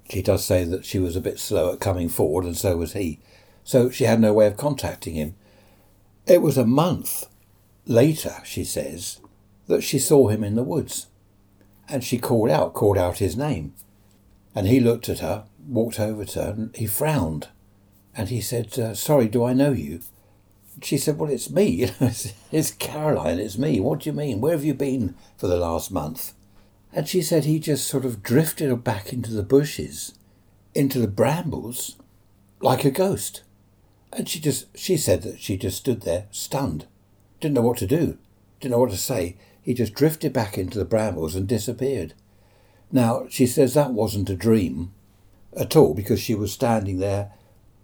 [0.08, 2.92] She does say that she was a bit slow at coming forward, and so was
[2.92, 3.20] he.
[3.64, 5.34] So she had no way of contacting him.
[6.26, 7.26] It was a month
[7.86, 9.20] later, she says,
[9.66, 11.08] that she saw him in the woods.
[11.88, 13.74] And she called out, called out his name.
[14.54, 17.48] And he looked at her, walked over to her, and he frowned.
[18.16, 20.00] And he said, uh, Sorry, do I know you?
[20.82, 21.90] She said, Well, it's me.
[22.52, 23.80] It's Caroline, it's me.
[23.80, 24.40] What do you mean?
[24.40, 26.32] Where have you been for the last month?
[26.96, 30.14] And she said he just sort of drifted back into the bushes,
[30.74, 31.96] into the brambles,
[32.62, 33.42] like a ghost.
[34.14, 36.86] And she just, she said that she just stood there, stunned,
[37.38, 38.16] didn't know what to do,
[38.60, 39.36] didn't know what to say.
[39.60, 42.14] He just drifted back into the brambles and disappeared.
[42.90, 44.94] Now, she says that wasn't a dream
[45.54, 47.30] at all because she was standing there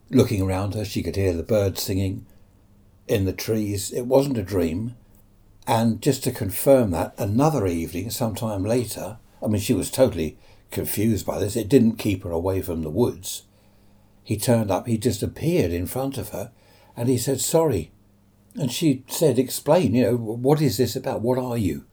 [0.09, 0.87] looking around her.
[0.87, 2.25] She could hear the birds singing
[3.09, 3.93] in the trees.
[3.93, 4.97] It wasn't a dream.
[5.67, 10.39] And just to confirm that, another evening, sometime later, I mean, she was totally
[10.71, 11.57] confused by this.
[11.57, 13.45] It didn't keep her away from the woods.
[14.25, 16.53] He turned up, he just appeared in front of her,
[16.97, 17.91] and he said, Sorry.
[18.55, 21.23] And she said, Explain, you know, what is this about?
[21.23, 21.85] What are you?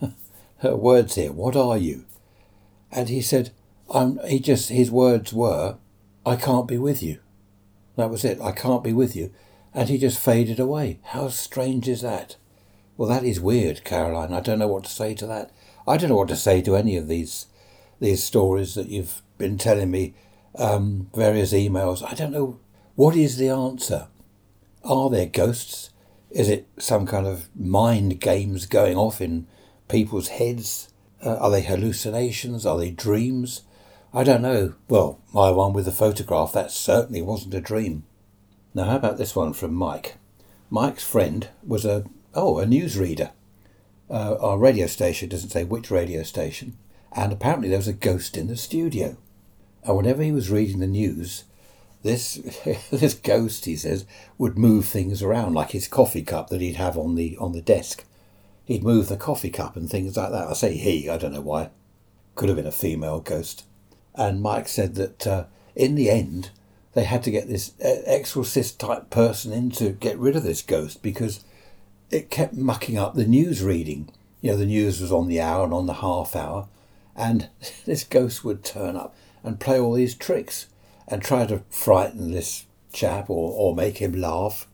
[0.58, 2.04] her words here, what are you?
[2.90, 3.50] And he said,
[3.92, 5.76] I'm, he just, his words were,
[6.24, 7.18] I can't be with you.
[7.96, 9.32] That was it, I can't be with you.
[9.74, 11.00] And he just faded away.
[11.02, 12.36] How strange is that?
[13.02, 14.32] Well, that is weird, Caroline.
[14.32, 15.50] I don't know what to say to that.
[15.88, 17.46] I don't know what to say to any of these
[17.98, 20.14] these stories that you've been telling me,
[20.54, 22.08] um, various emails.
[22.08, 22.60] I don't know.
[22.94, 24.06] What is the answer?
[24.84, 25.90] Are there ghosts?
[26.30, 29.48] Is it some kind of mind games going off in
[29.88, 30.88] people's heads?
[31.26, 32.64] Uh, are they hallucinations?
[32.64, 33.62] Are they dreams?
[34.14, 34.74] I don't know.
[34.86, 38.04] Well, my one with the photograph, that certainly wasn't a dream.
[38.74, 40.18] Now, how about this one from Mike?
[40.70, 43.30] Mike's friend was a, oh, a newsreader.
[44.10, 46.76] Uh, our radio station doesn't say which radio station.
[47.14, 49.16] And apparently there was a ghost in the studio.
[49.84, 51.44] And whenever he was reading the news,
[52.02, 52.34] this
[52.90, 54.06] this ghost, he says,
[54.38, 57.62] would move things around, like his coffee cup that he'd have on the on the
[57.62, 58.04] desk.
[58.64, 60.48] He'd move the coffee cup and things like that.
[60.48, 61.70] I say he, I don't know why.
[62.34, 63.64] Could have been a female ghost.
[64.14, 66.50] And Mike said that uh, in the end,
[66.94, 70.62] they had to get this uh, exorcist type person in to get rid of this
[70.62, 71.44] ghost because
[72.12, 74.10] it kept mucking up the news reading.
[74.42, 76.68] You know, the news was on the hour and on the half hour,
[77.16, 77.48] and
[77.86, 80.68] this ghost would turn up and play all these tricks
[81.08, 84.68] and try to frighten this chap or, or make him laugh.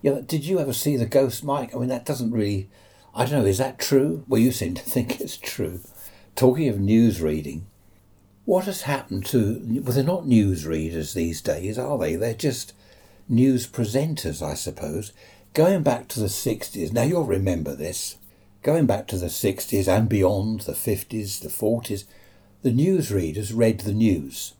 [0.00, 1.74] You know, did you ever see the ghost, Mike?
[1.74, 2.70] I mean, that doesn't really.
[3.14, 4.24] I don't know, is that true?
[4.28, 5.80] Well, you seem to think it's true.
[6.36, 7.66] Talking of news reading,
[8.44, 9.60] what has happened to.
[9.82, 12.14] Well, they're not news readers these days, are they?
[12.14, 12.74] They're just
[13.28, 15.12] news presenters, I suppose.
[15.56, 18.18] Going back to the 60s, now you'll remember this.
[18.62, 22.04] Going back to the 60s and beyond, the 50s, the 40s,
[22.60, 24.52] the newsreaders read the news.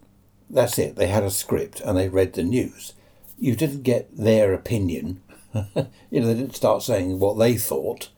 [0.48, 0.96] That's it.
[0.96, 2.94] They had a script and they read the news.
[3.38, 5.20] You didn't get their opinion.
[5.54, 8.08] you know, they didn't start saying what they thought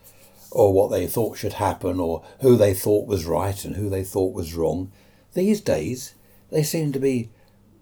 [0.53, 4.05] or what they thought should happen or who they thought was right and who they
[4.05, 4.93] thought was wrong.
[5.35, 6.14] These days,
[6.53, 7.31] they seem to be,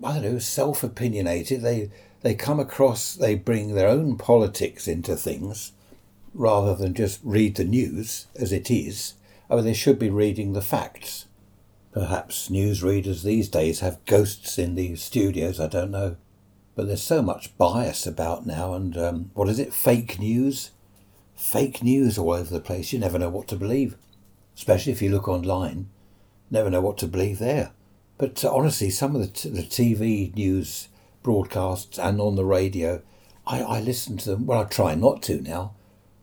[0.02, 1.61] I don't know, self opinionated.
[1.61, 1.90] They,
[2.26, 5.70] they come across, they bring their own politics into things
[6.34, 9.14] rather than just read the news as it is.
[9.48, 11.26] I mean, they should be reading the facts.
[11.92, 16.16] Perhaps newsreaders these days have ghosts in the studios, I don't know.
[16.74, 20.72] But there's so much bias about now, and um, what is it, fake news?
[21.36, 22.92] Fake news all over the place.
[22.92, 23.96] You never know what to believe,
[24.56, 25.88] especially if you look online.
[26.50, 27.70] Never know what to believe there.
[28.18, 30.88] But uh, honestly, some of the, t- the TV news
[31.26, 33.02] broadcasts and on the radio,
[33.44, 34.46] I, I listen to them.
[34.46, 35.74] Well, I try not to now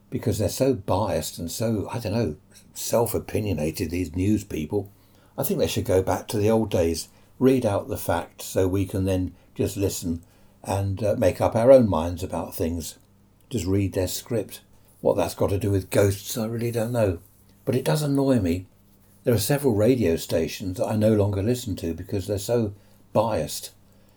[0.10, 2.38] because they're so biased and so, I don't know,
[2.74, 4.90] self opinionated, these news people.
[5.38, 8.66] I think they should go back to the old days, read out the facts so
[8.66, 10.24] we can then just listen
[10.64, 12.98] and uh, make up our own minds about things.
[13.50, 14.62] Just read their script.
[15.02, 17.20] What that's got to do with ghosts, I really don't know.
[17.66, 18.68] But it does annoy me.
[19.26, 22.74] There are several radio stations that I no longer listen to because they're so
[23.12, 23.72] biased.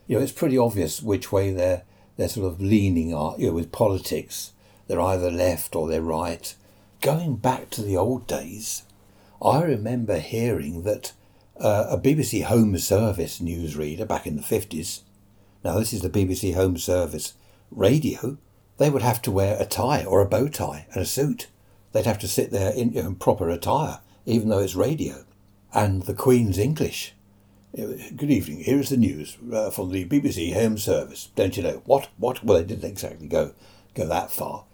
[0.06, 1.82] You know, it's pretty obvious which way they're
[2.16, 4.52] they're sort of leaning, are, you know, with politics.
[4.88, 6.54] They're either left or they're right.
[7.00, 8.84] going back to the old days,
[9.42, 11.12] I remember hearing that
[11.60, 15.00] uh, a BBC Home Service newsreader back in the 50s,
[15.62, 17.34] now this is the BBC Home Service
[17.70, 18.38] radio,
[18.78, 21.48] they would have to wear a tie or a bow tie and a suit.
[21.92, 25.24] They'd have to sit there in, in proper attire, even though it's radio.
[25.74, 27.14] And the Queen's English.
[27.76, 28.60] Good evening.
[28.60, 31.28] Here is the news uh, from the BBC Home Service.
[31.36, 32.08] Don't you know what?
[32.16, 32.42] What?
[32.42, 33.52] Well, they didn't exactly go
[33.94, 34.64] go that far,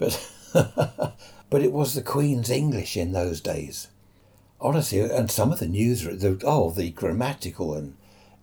[0.00, 3.86] but but it was the Queen's English in those days.
[4.60, 7.94] Honestly, and some of the news, the, oh, the grammatical and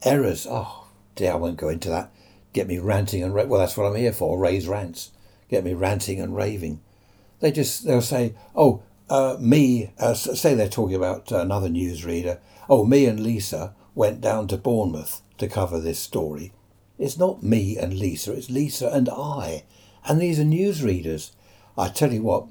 [0.04, 0.47] errors.
[0.49, 2.13] Oh, dear, I won't go into that.
[2.54, 4.39] Get me ranting and ra- well, that's what I'm here for.
[4.39, 5.12] Ray's Rants.
[5.49, 6.80] Get me ranting and raving.
[7.41, 9.91] They just they'll say, oh, uh, me.
[9.99, 12.39] Uh, say they're talking about another newsreader.
[12.69, 16.54] Oh, me and Lisa went down to Bournemouth to cover this story.
[16.97, 19.63] It's not me and Lisa, it's Lisa and I.
[20.08, 21.32] And these are newsreaders.
[21.77, 22.47] I tell you what,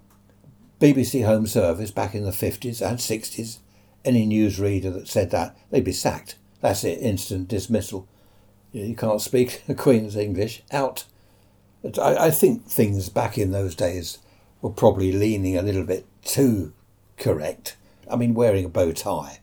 [0.81, 3.59] BBC Home Service back in the 50s and 60s,
[4.05, 6.37] any newsreader that said that, they'd be sacked.
[6.61, 8.09] That's it, instant dismissal.
[8.73, 11.05] You can't speak the Queen's English, out.
[12.01, 14.19] I, I think things back in those days
[14.63, 16.73] were probably leaning a little bit too
[17.17, 17.77] correct.
[18.11, 19.41] I mean, wearing a bow tie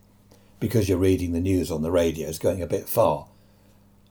[0.59, 3.27] because you're reading the news on the radio is going a bit far.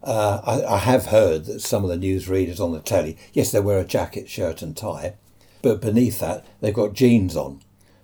[0.03, 3.51] Uh, I, I, have heard that some of the news readers on the telly, yes,
[3.51, 5.15] they wear a jacket, shirt, and tie,
[5.63, 7.61] but beneath that they've got jeans on.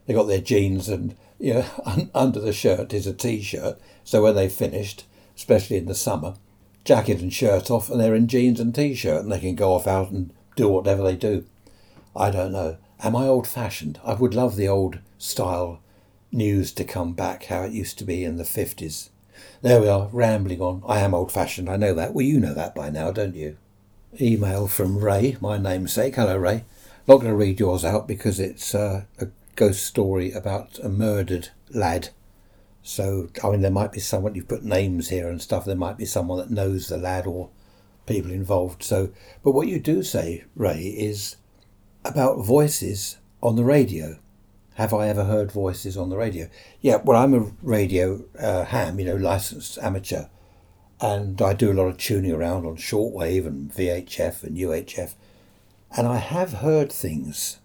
[0.06, 3.78] They've got their jeans, and you know, under the shirt is a t-shirt.
[4.02, 5.04] So when they've finished,
[5.36, 6.34] especially in the summer,
[6.84, 9.86] jacket and shirt off, and they're in jeans and t-shirt, and they can go off
[9.86, 11.44] out and do whatever they do.
[12.16, 12.78] I don't know.
[13.00, 14.00] Am I old-fashioned?
[14.04, 15.80] I would love the old style
[16.32, 19.10] news to come back how it used to be in the 50s.
[19.60, 20.82] There we are, rambling on.
[20.86, 22.14] I am old fashioned, I know that.
[22.14, 23.56] Well, you know that by now, don't you?
[24.20, 26.16] Email from Ray, my namesake.
[26.16, 26.64] Hello, Ray.
[27.06, 31.50] Not going to read yours out because it's uh, a ghost story about a murdered
[31.70, 32.10] lad.
[32.82, 35.96] So, I mean, there might be someone, you've put names here and stuff, there might
[35.96, 37.50] be someone that knows the lad or
[38.06, 38.82] people involved.
[38.82, 39.10] So,
[39.44, 41.36] but what you do say, Ray, is
[42.04, 44.18] about voices on the radio.
[44.74, 46.48] Have I ever heard voices on the radio?
[46.80, 50.26] Yeah, well, I'm a radio uh, ham, you know, licensed amateur,
[51.00, 55.14] and I do a lot of tuning around on shortwave and VHF and UHF,
[55.96, 57.58] and I have heard things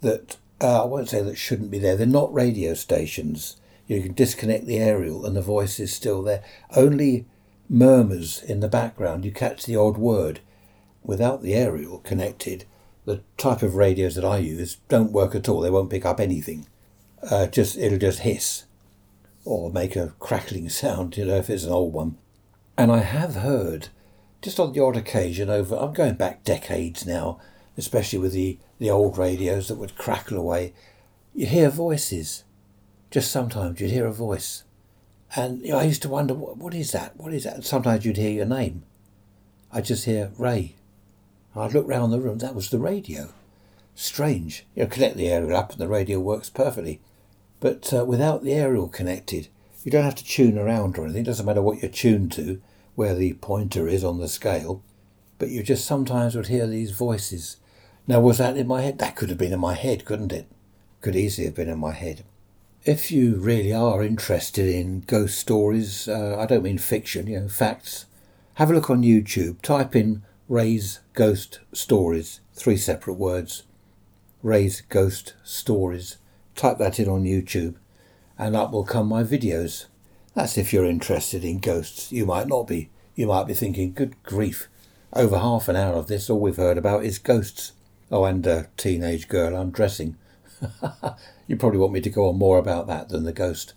[0.00, 1.96] that uh, I won't say that shouldn't be there.
[1.96, 3.56] They're not radio stations.
[3.86, 6.42] You can disconnect the aerial and the voice is still there.
[6.74, 7.26] Only
[7.68, 9.24] murmurs in the background.
[9.24, 10.40] You catch the odd word.
[11.04, 12.64] Without the aerial connected,
[13.06, 15.60] the type of radios that I use don't work at all.
[15.60, 16.66] They won't pick up anything.
[17.22, 18.64] Uh, just it'll just hiss
[19.44, 22.18] or make a crackling sound, you know, if it's an old one.
[22.76, 23.88] And I have heard,
[24.42, 27.40] just on the odd occasion, over I'm going back decades now,
[27.78, 30.74] especially with the, the old radios that would crackle away,
[31.34, 32.44] you hear voices.
[33.10, 34.64] Just sometimes you'd hear a voice.
[35.34, 37.16] And you know, I used to wonder, what, what is that?
[37.16, 37.54] What is that?
[37.54, 38.82] And sometimes you'd hear your name.
[39.72, 40.74] I just hear Ray,
[41.58, 43.32] I'd look round the room, that was the radio.
[43.94, 44.66] Strange.
[44.74, 47.00] You know, connect the aerial up and the radio works perfectly.
[47.60, 49.48] But uh, without the aerial connected,
[49.82, 51.22] you don't have to tune around or anything.
[51.22, 52.60] It doesn't matter what you're tuned to,
[52.94, 54.82] where the pointer is on the scale.
[55.38, 57.56] But you just sometimes would hear these voices.
[58.06, 58.98] Now, was that in my head?
[58.98, 60.48] That could have been in my head, couldn't it?
[61.00, 62.24] Could easily have been in my head.
[62.84, 67.48] If you really are interested in ghost stories, uh, I don't mean fiction, you know,
[67.48, 68.06] facts,
[68.54, 69.60] have a look on YouTube.
[69.60, 73.64] Type in Ray's Ghost Stories, three separate words.
[74.42, 76.18] Ray's Ghost Stories.
[76.54, 77.74] Type that in on YouTube
[78.38, 79.86] and up will come my videos.
[80.34, 82.12] That's if you're interested in ghosts.
[82.12, 82.90] You might not be.
[83.14, 84.68] You might be thinking, good grief,
[85.12, 87.72] over half an hour of this, all we've heard about is ghosts.
[88.10, 90.16] Oh, and a teenage girl undressing.
[91.48, 93.72] you probably want me to go on more about that than the ghost.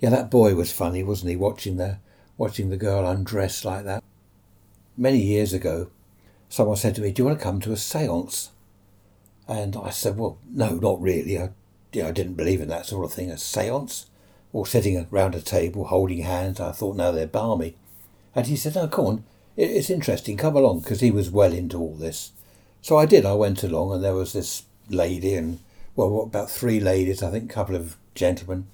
[0.00, 1.98] Yeah, that boy was funny, wasn't he, watching the,
[2.38, 4.02] watching the girl undress like that.
[4.96, 5.90] Many years ago,
[6.54, 8.50] someone said to me, Do you want to come to a seance?
[9.48, 11.36] And I said, Well, no, not really.
[11.36, 11.50] I,
[11.92, 14.06] you know, I didn't believe in that sort of thing, a seance.
[14.52, 16.60] Or sitting around a table holding hands.
[16.60, 17.74] I thought, no, they're balmy.
[18.36, 19.24] And he said, No, come on,
[19.56, 22.30] it's interesting, come along, because he was well into all this.
[22.80, 25.58] So I did, I went along, and there was this lady, and,
[25.96, 28.68] well, about three ladies, I think, a couple of gentlemen.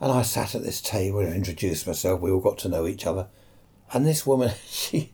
[0.00, 2.20] And I sat at this table and introduced myself.
[2.20, 3.28] We all got to know each other.
[3.92, 5.12] And this woman, she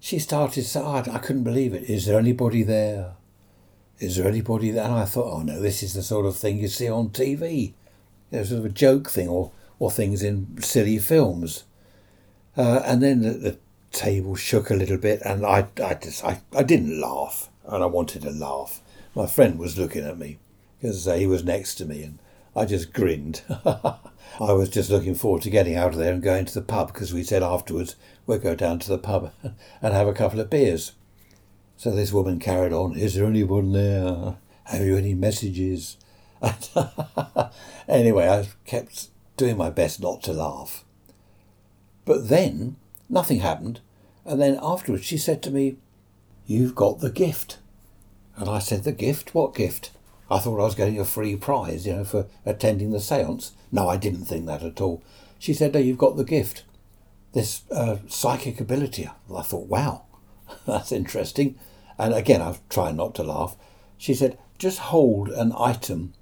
[0.00, 1.84] she started so hard, I couldn't believe it.
[1.84, 3.14] Is there anybody there?
[3.98, 4.84] Is there anybody there?
[4.84, 7.72] And I thought, oh no, this is the sort of thing you see on TV.
[8.30, 11.64] You know, sort of a joke thing or, or things in silly films.
[12.56, 13.58] Uh, and then the, the,
[13.92, 17.86] table shook a little bit and I, I just, I, I didn't laugh and I
[17.86, 18.82] wanted to laugh.
[19.14, 20.38] My friend was looking at me.
[20.78, 22.18] because uh, he was next to me and
[22.54, 23.42] I just grinned.
[23.64, 26.92] I was just looking forward to getting out of there and going to the pub
[26.92, 30.50] because we said afterwards we'll go down to the pub and have a couple of
[30.50, 30.92] beers.
[31.76, 34.36] So this woman carried on, Is there anyone there?
[34.64, 35.96] Have you any messages?
[37.88, 40.84] anyway, I kept doing my best not to laugh.
[42.04, 42.76] But then
[43.08, 43.80] nothing happened,
[44.24, 45.76] and then afterwards she said to me,
[46.46, 47.58] You've got the gift.
[48.36, 49.34] And I said, The gift?
[49.34, 49.90] What gift?
[50.30, 53.52] I thought I was getting a free prize, you know, for attending the seance.
[53.70, 55.02] No, I didn't think that at all.
[55.38, 56.64] She said, No, you've got the gift.
[57.36, 59.10] This uh, psychic ability.
[59.30, 60.06] I thought, Wow,
[60.66, 61.58] that's interesting.
[61.98, 63.56] And again, I was trying not to laugh.
[63.98, 66.14] She said, Just hold an item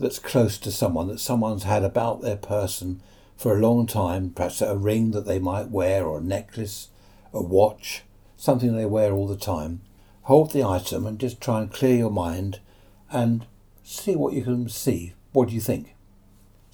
[0.00, 3.00] that's close to someone that someone's had about their person
[3.36, 6.88] for a long time, perhaps a ring that they might wear, or a necklace,
[7.32, 8.02] a watch,
[8.36, 9.82] something they wear all the time.
[10.22, 12.58] Hold the item and just try and clear your mind
[13.12, 13.46] and
[13.84, 15.14] see what you can see.
[15.30, 15.95] What do you think?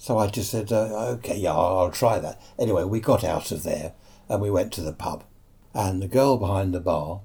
[0.03, 2.37] So I just said, uh, okay, yeah, I'll try that.
[2.59, 3.93] Anyway, we got out of there
[4.27, 5.23] and we went to the pub.
[5.73, 7.21] And the girl behind the bar,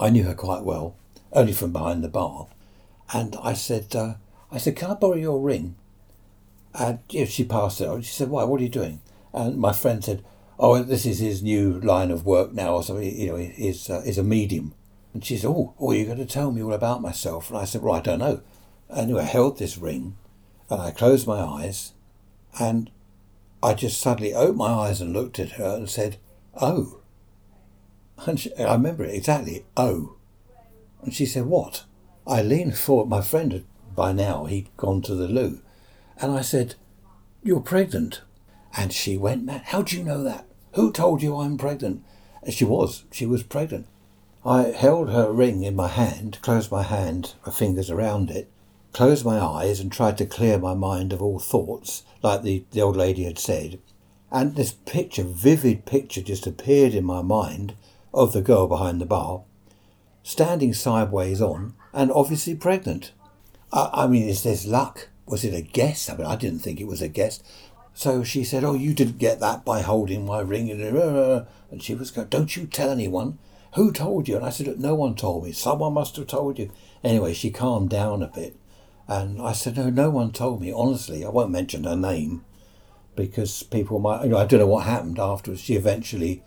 [0.00, 0.96] I knew her quite well,
[1.32, 2.48] only from behind the bar.
[3.12, 4.14] And I said, uh,
[4.50, 5.76] I said, can I borrow your ring?
[6.74, 8.02] And yeah, she passed it on.
[8.02, 9.00] She said, why, what are you doing?
[9.32, 10.24] And my friend said,
[10.58, 14.02] oh, this is his new line of work now, or something, you know, he's, uh,
[14.04, 14.74] he's a medium.
[15.14, 17.48] And she said, oh, oh, you're going to tell me all about myself.
[17.48, 18.42] And I said, well, I don't know.
[18.92, 20.16] Anyway, I held this ring
[20.72, 21.92] and I closed my eyes
[22.58, 22.90] and
[23.62, 26.16] I just suddenly opened my eyes and looked at her and said,
[26.60, 27.00] oh.
[28.26, 30.16] And she, I remember it exactly, oh.
[31.02, 31.84] And she said, what?
[32.26, 33.08] I leaned forward.
[33.08, 33.64] My friend had,
[33.94, 35.60] by now, he'd gone to the loo.
[36.20, 36.76] And I said,
[37.42, 38.22] you're pregnant.
[38.76, 39.62] And she went mad.
[39.66, 40.46] How do you know that?
[40.74, 42.02] Who told you I'm pregnant?
[42.42, 43.04] And she was.
[43.12, 43.86] She was pregnant.
[44.44, 48.50] I held her ring in my hand, closed my hand, my fingers around it,
[48.92, 52.82] closed my eyes, and tried to clear my mind of all thoughts, like the, the
[52.82, 53.78] old lady had said.
[54.30, 57.74] And this picture, vivid picture, just appeared in my mind
[58.14, 59.42] of the girl behind the bar,
[60.22, 63.12] standing sideways on, and obviously pregnant.
[63.72, 65.08] I, I mean, is this luck?
[65.26, 66.08] Was it a guess?
[66.10, 67.42] I mean, I didn't think it was a guess.
[67.94, 70.70] So she said, Oh, you didn't get that by holding my ring.
[70.70, 73.38] And she was going, Don't you tell anyone.
[73.74, 74.36] Who told you?
[74.36, 75.52] And I said, No one told me.
[75.52, 76.70] Someone must have told you.
[77.04, 78.56] Anyway, she calmed down a bit.
[79.08, 80.72] And I said, No, no one told me.
[80.72, 82.44] Honestly, I won't mention her name
[83.16, 85.60] because people might, you know, I don't know what happened afterwards.
[85.60, 86.42] She eventually,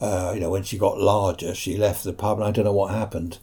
[0.00, 2.72] uh, you know, when she got larger, she left the pub and I don't know
[2.72, 3.38] what happened.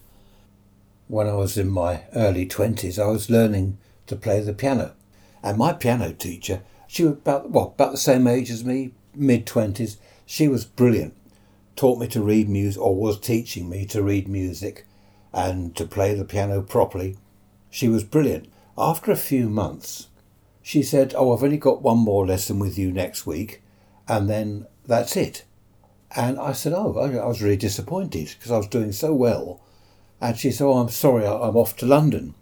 [1.08, 4.94] When I was in my early 20s, I was learning to play the piano.
[5.42, 9.46] And my piano teacher, she was about, well, about the same age as me, mid
[9.46, 9.96] 20s.
[10.26, 11.14] She was brilliant
[11.76, 14.86] taught me to read music, or was teaching me to read music
[15.32, 17.16] and to play the piano properly.
[17.70, 18.48] She was brilliant.
[18.78, 20.08] After a few months,
[20.60, 23.62] she said, Oh, I've only got one more lesson with you next week,
[24.06, 25.44] and then that's it.
[26.14, 29.62] And I said, Oh, I was really disappointed because I was doing so well.
[30.20, 32.34] And she said, Oh, I'm sorry, I'm off to London.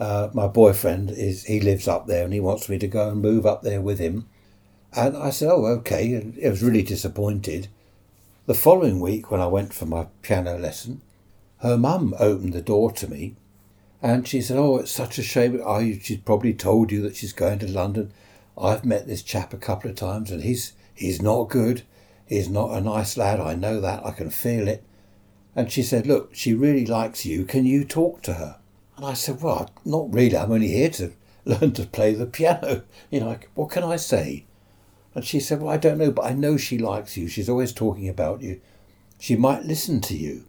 [0.00, 3.22] Uh, my boyfriend is he lives up there and he wants me to go and
[3.22, 4.28] move up there with him.
[4.96, 6.12] And I said, Oh, okay.
[6.14, 7.68] And I was really disappointed.
[8.46, 11.02] The following week, when I went for my piano lesson,
[11.58, 13.36] her mum opened the door to me
[14.02, 15.60] and she said, Oh, it's such a shame.
[15.64, 18.12] Oh, she's probably told you that she's going to London.
[18.56, 21.82] I've met this chap a couple of times and he's, he's not good.
[22.26, 23.40] He's not a nice lad.
[23.40, 24.04] I know that.
[24.04, 24.84] I can feel it.
[25.56, 27.44] And she said, Look, she really likes you.
[27.44, 28.58] Can you talk to her?
[28.96, 30.36] And I said, Well, not really.
[30.36, 31.12] I'm only here to
[31.44, 32.82] learn to play the piano.
[33.10, 34.44] You know, what can I say?
[35.14, 37.26] And she said, Well, I don't know, but I know she likes you.
[37.26, 38.60] She's always talking about you.
[39.18, 40.44] She might listen to you.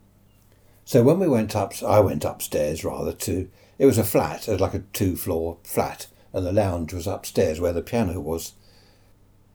[0.90, 4.74] So when we went up, I went upstairs rather to, it was a flat, like
[4.74, 8.54] a two floor flat, and the lounge was upstairs where the piano was.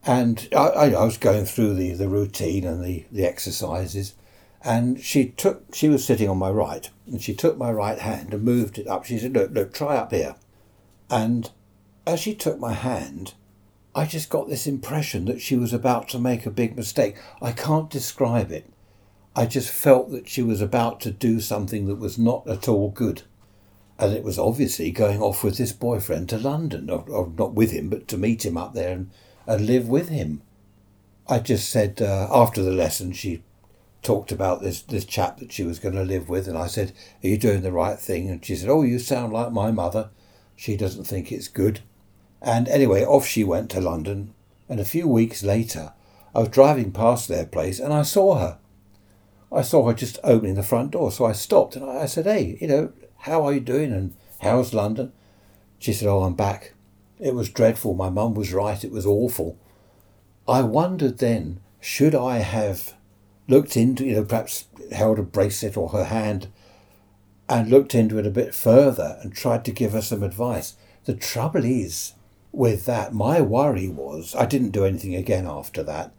[0.07, 4.14] And I, I was going through the, the routine and the, the exercises,
[4.62, 8.32] and she took, she was sitting on my right, and she took my right hand
[8.32, 9.05] and moved it up.
[9.05, 10.37] She said, Look, look, try up here.
[11.11, 11.51] And
[12.07, 13.35] as she took my hand,
[13.93, 17.16] I just got this impression that she was about to make a big mistake.
[17.43, 18.70] I can't describe it.
[19.37, 22.91] I just felt that she was about to do something that was not at all
[22.91, 23.22] good.
[23.99, 27.70] And it was obviously going off with this boyfriend to London, or, or not with
[27.72, 29.11] him, but to meet him up there and,
[29.47, 30.43] and live with him.
[31.28, 33.43] I just said, uh, after the lesson, she
[34.03, 36.93] talked about this, this chap that she was going to live with, and I said,
[37.22, 38.28] Are you doing the right thing?
[38.28, 40.11] And she said, Oh, you sound like my mother.
[40.55, 41.80] She doesn't think it's good.
[42.43, 44.35] And anyway, off she went to London,
[44.68, 45.93] and a few weeks later,
[46.35, 48.59] I was driving past their place and I saw her.
[49.55, 52.59] I saw her just opening the front door, so I stopped and I said, Hey,
[52.61, 55.12] you know, how are you doing and how's London?
[55.78, 56.74] She said, Oh, I'm back.
[57.20, 57.94] It was dreadful.
[57.94, 58.82] My mum was right.
[58.82, 59.57] It was awful.
[60.48, 62.94] I wondered then, should I have
[63.46, 66.48] looked into, you know, perhaps held a bracelet or her hand
[67.48, 70.74] and looked into it a bit further and tried to give her some advice.
[71.05, 72.14] The trouble is
[72.52, 76.12] with that, my worry was, I didn't do anything again after that,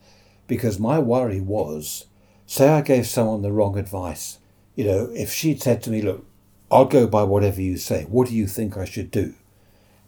[0.47, 2.05] because my worry was,
[2.45, 4.39] say I gave someone the wrong advice.
[4.75, 6.25] You know, if she'd said to me, look,
[6.71, 9.33] I'll go by whatever you say, what do you think I should do?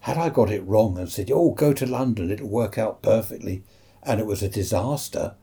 [0.00, 3.62] Had I got it wrong and said, oh, go to London, it'll work out perfectly,
[4.02, 5.34] and it was a disaster,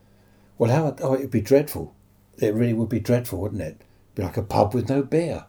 [0.57, 1.93] well, how, oh, it'd be dreadful.
[2.37, 3.81] It really would be dreadful, wouldn't it?
[4.13, 5.45] Be like a pub with no beer.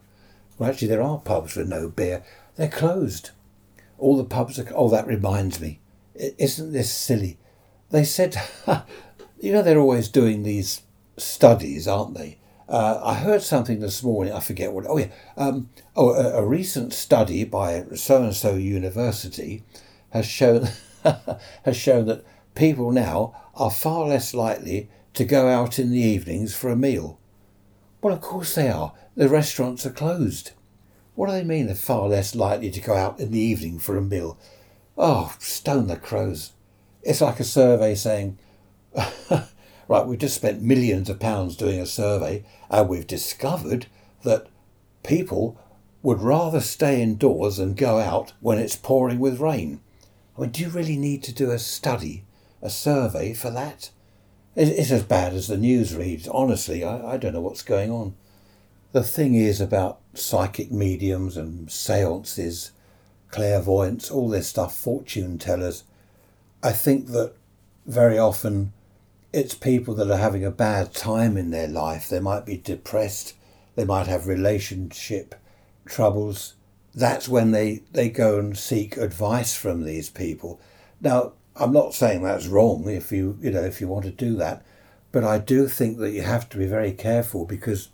[0.58, 2.24] Well, actually, there are pubs with no beer.
[2.56, 3.30] They're closed.
[3.98, 4.66] All the pubs are.
[4.74, 5.80] Oh, that reminds me.
[6.14, 7.38] Isn't this silly?
[7.90, 8.36] They said,
[9.40, 10.82] you know, they're always doing these
[11.16, 12.38] studies, aren't they?
[12.68, 14.32] Uh, I heard something this morning.
[14.32, 14.86] I forget what.
[14.88, 15.08] Oh yeah.
[15.36, 19.64] Um, oh, a, a recent study by so and so university
[20.10, 20.68] has shown
[21.64, 26.54] has shown that people now are far less likely to go out in the evenings
[26.54, 27.18] for a meal.
[28.02, 28.92] Well, of course they are.
[29.14, 30.50] The restaurants are closed.
[31.14, 33.96] What do they mean they're far less likely to go out in the evening for
[33.96, 34.38] a meal?
[34.98, 36.52] Oh, stone the crows.
[37.02, 38.38] It's like a survey saying,
[39.88, 43.86] right, we've just spent millions of pounds doing a survey and we've discovered
[44.24, 44.48] that
[45.02, 45.58] people
[46.02, 49.80] would rather stay indoors than go out when it's pouring with rain.
[50.36, 52.24] I mean, do you really need to do a study,
[52.62, 53.90] a survey for that?
[54.54, 56.28] It's as bad as the news reads.
[56.28, 58.14] Honestly, I, I don't know what's going on.
[58.92, 62.72] The thing is about psychic mediums and seances,
[63.30, 65.84] clairvoyance, all this stuff, fortune tellers.
[66.62, 67.34] I think that
[67.84, 68.72] very often
[69.36, 72.08] it's people that are having a bad time in their life.
[72.08, 73.34] They might be depressed,
[73.74, 75.34] they might have relationship
[75.84, 76.54] troubles.
[76.94, 80.58] That's when they, they go and seek advice from these people.
[81.02, 84.36] Now, I'm not saying that's wrong if you you know if you want to do
[84.36, 84.64] that,
[85.12, 87.88] but I do think that you have to be very careful because,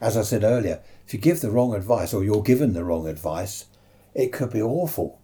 [0.00, 3.06] as I said earlier, if you give the wrong advice or you're given the wrong
[3.06, 3.66] advice,
[4.14, 5.20] it could be awful.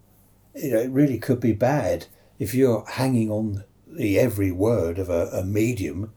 [0.53, 2.05] You know, it really could be bad
[2.37, 3.63] if you're hanging on
[3.95, 6.13] the every word of a, a medium,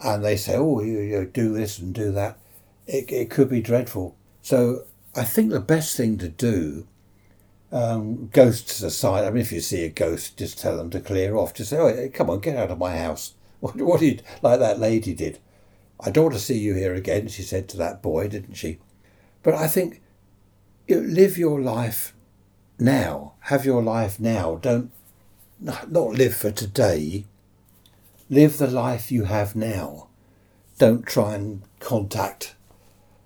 [0.00, 2.38] and they say, "Oh, you, you do this and do that."
[2.86, 4.16] It it could be dreadful.
[4.42, 4.84] So
[5.14, 6.86] I think the best thing to do
[7.72, 11.36] um, ghosts aside, I mean, if you see a ghost, just tell them to clear
[11.36, 11.54] off.
[11.54, 13.34] Just say, oh, come on, get out of my house.
[13.58, 15.38] What, what did, like that lady did.
[15.98, 18.80] I don't want to see you here again, she said to that boy, didn't she?
[19.42, 20.02] But I think
[20.86, 22.14] you know, live your life
[22.78, 23.32] now.
[23.40, 24.56] Have your life now.
[24.56, 24.92] Don't
[25.60, 27.24] not live for today.
[28.28, 30.08] Live the life you have now.
[30.78, 32.54] Don't try and contact,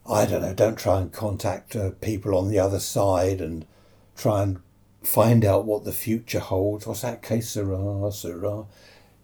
[0.09, 3.66] I don't know, don't try and contact uh, people on the other side and
[4.16, 4.61] try and
[5.03, 6.87] find out what the future holds.
[6.87, 8.64] What's that que sera, sera?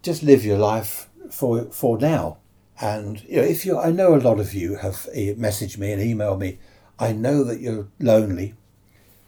[0.03, 2.39] Just live your life for for now.
[2.81, 6.03] And you know, if you, I know a lot of you have messaged me and
[6.03, 6.59] emailed me.
[6.99, 8.55] I know that you're lonely,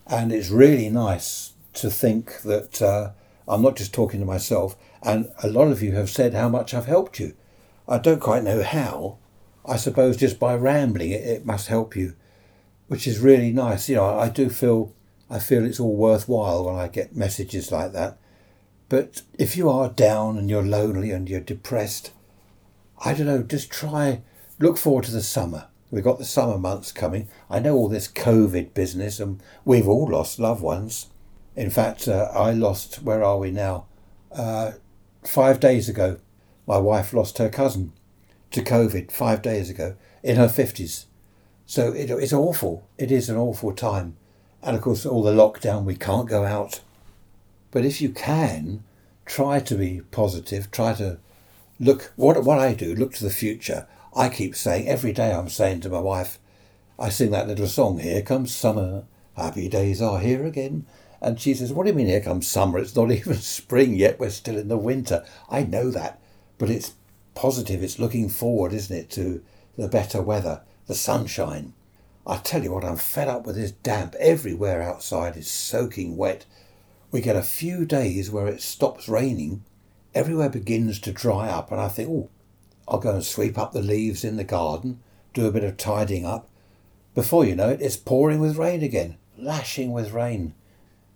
[0.07, 3.11] and it's really nice to think that uh,
[3.49, 4.77] I'm not just talking to myself.
[5.03, 7.35] And a lot of you have said how much I've helped you.
[7.89, 9.19] I don't quite know how.
[9.65, 12.15] I suppose just by rambling, it, it must help you,
[12.89, 13.89] which is really nice.
[13.89, 14.93] You know, I do feel
[15.31, 18.19] I feel it's all worthwhile when I get messages like that.
[18.89, 22.13] But if you are down and you're lonely and you're depressed,
[23.05, 24.23] I don't know, just try,
[24.59, 25.67] look forward to the summer.
[25.91, 27.29] We've got the summer months coming.
[27.51, 31.09] I know all this COVID business and we've all lost loved ones.
[31.59, 33.87] In fact, uh, I lost, where are we now?
[34.31, 34.75] Uh,
[35.25, 36.19] five days ago,
[36.69, 37.93] my wife lost her cousin
[38.53, 41.07] to COVID five days ago in her 50s.
[41.67, 42.87] So it, it's awful.
[42.97, 44.17] It is an awful time.
[44.63, 46.79] And of course, all the lockdown, we can't go out.
[47.73, 48.85] But if you can,
[49.27, 51.19] try to be positive, try to
[51.81, 53.89] look, what, what I do, look to the future.
[54.15, 56.39] I keep saying, every day I'm saying to my wife,
[57.01, 59.07] I sing that little song, Here Comes Summer,
[59.37, 60.87] Happy Days Are Here Again.
[61.21, 62.79] And she says, What do you mean, here comes summer?
[62.79, 65.25] It's not even spring yet, we're still in the winter.
[65.49, 66.21] I know that,
[66.59, 66.95] but it's
[67.35, 69.43] positive, it's looking forward, isn't it, to
[69.77, 71.75] the better weather, the sunshine.
[72.27, 74.15] I tell you what, I'm fed up with this damp.
[74.19, 76.45] Everywhere outside is soaking wet.
[77.11, 79.65] We get a few days where it stops raining.
[80.15, 82.29] Everywhere begins to dry up, and I think, oh,
[82.87, 85.01] I'll go and sweep up the leaves in the garden,
[85.33, 86.49] do a bit of tidying up.
[87.15, 90.55] Before you know it, it's pouring with rain again, lashing with rain.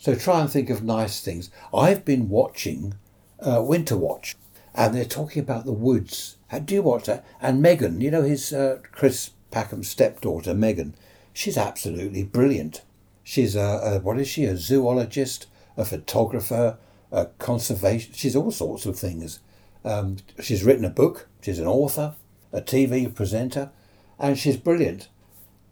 [0.03, 1.49] So try and think of nice things.
[1.73, 2.95] I've been watching
[3.39, 4.35] uh, Winter Watch,
[4.75, 6.39] and they're talking about the woods.
[6.65, 7.25] Do you watch that?
[7.41, 10.97] And Megan, you know his uh, Chris Packham's stepdaughter, Megan,
[11.33, 12.83] she's absolutely brilliant.
[13.23, 14.45] She's a, a what is she?
[14.45, 15.47] A zoologist,
[15.77, 16.79] a photographer,
[17.13, 18.13] a conservation.
[18.13, 19.39] She's all sorts of things.
[19.85, 21.29] Um, she's written a book.
[21.43, 22.17] She's an author,
[22.53, 23.71] a TV presenter,
[24.19, 25.07] and she's brilliant.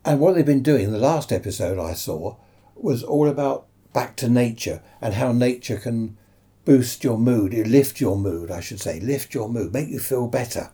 [0.04, 2.36] And what they've been doing, the last episode I saw,
[2.76, 6.16] was all about back to nature and how nature can
[6.64, 10.28] boost your mood, lift your mood, I should say, lift your mood, make you feel
[10.28, 10.70] better.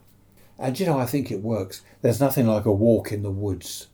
[0.58, 1.82] And you know, I think it works.
[2.02, 3.88] There's nothing like a walk in the woods.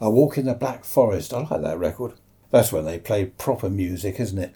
[0.00, 1.34] A walk in the Black Forest.
[1.34, 2.14] I like that record.
[2.50, 4.54] That's when they play proper music, isn't it?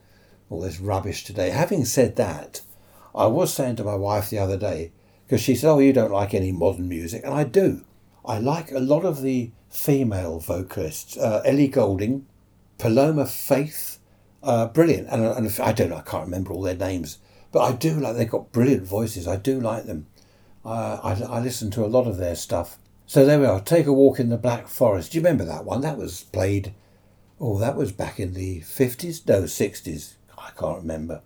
[0.48, 1.50] All this rubbish today.
[1.50, 2.60] Having said that,
[3.14, 4.92] I was saying to my wife the other day,
[5.26, 7.22] because she said, Oh, you don't like any modern music.
[7.24, 7.84] And I do.
[8.24, 11.16] I like a lot of the female vocalists.
[11.16, 12.26] Uh, Ellie Goulding,
[12.78, 13.91] Paloma Faith,
[14.42, 15.08] uh, brilliant.
[15.08, 17.18] And, and I don't know, I can't remember all their names,
[17.50, 19.28] but I do like, they've got brilliant voices.
[19.28, 20.06] I do like them.
[20.64, 22.78] Uh, I, I listen to a lot of their stuff.
[23.06, 23.60] So there we are.
[23.60, 25.12] Take a walk in the Black Forest.
[25.12, 25.80] Do you remember that one?
[25.80, 26.72] That was played.
[27.40, 29.26] Oh, that was back in the 50s?
[29.26, 30.14] No, 60s.
[30.38, 31.22] I can't remember.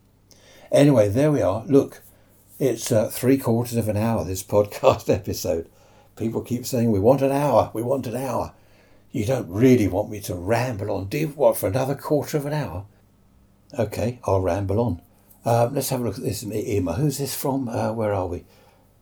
[0.72, 1.64] Anyway, there we are.
[1.66, 2.02] Look,
[2.58, 5.68] it's uh, three quarters of an hour, this podcast episode.
[6.16, 8.54] People keep saying, we want an hour, we want an hour.
[9.12, 11.28] You don't really want me to ramble on, do you?
[11.28, 12.86] What, for another quarter of an hour?
[13.78, 15.02] Okay, I'll ramble on.
[15.44, 16.94] Um, let's have a look at this email.
[16.94, 17.68] Who's this from?
[17.68, 18.44] Uh, where are we?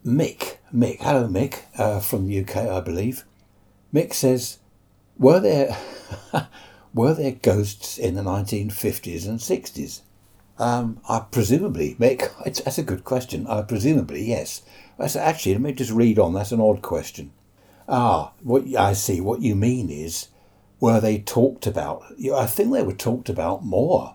[0.05, 0.57] Mick.
[0.75, 0.99] Mick.
[1.01, 3.25] Hello, Mick, uh, from the UK, I believe.
[3.93, 4.59] Mick says,
[5.19, 5.77] were there,
[6.95, 10.01] were there ghosts in the 1950s and 60s?
[10.59, 12.31] Um, I presumably, Mick,
[12.65, 13.47] that's a good question.
[13.47, 14.63] I presumably, yes.
[14.99, 16.33] That's actually, let me just read on.
[16.33, 17.33] That's an odd question.
[17.89, 19.21] Ah, what I see.
[19.21, 20.29] What you mean is,
[20.81, 22.05] were they talked about?
[22.35, 24.14] I think they were talked about more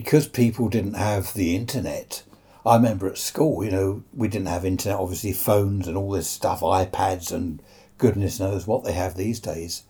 [0.00, 2.22] because people didn't have the internet.
[2.66, 6.28] I remember at school, you know, we didn't have internet, obviously phones and all this
[6.28, 7.62] stuff, iPads and
[7.96, 9.84] goodness knows what they have these days.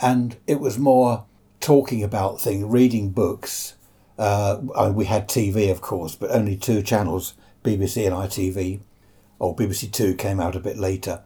[0.00, 1.24] And it was more
[1.58, 3.74] talking about things, reading books.
[4.16, 4.60] Uh,
[4.94, 7.34] we had TV, of course, but only two channels,
[7.64, 8.78] BBC and ITV,
[9.40, 11.22] or BBC Two came out a bit later.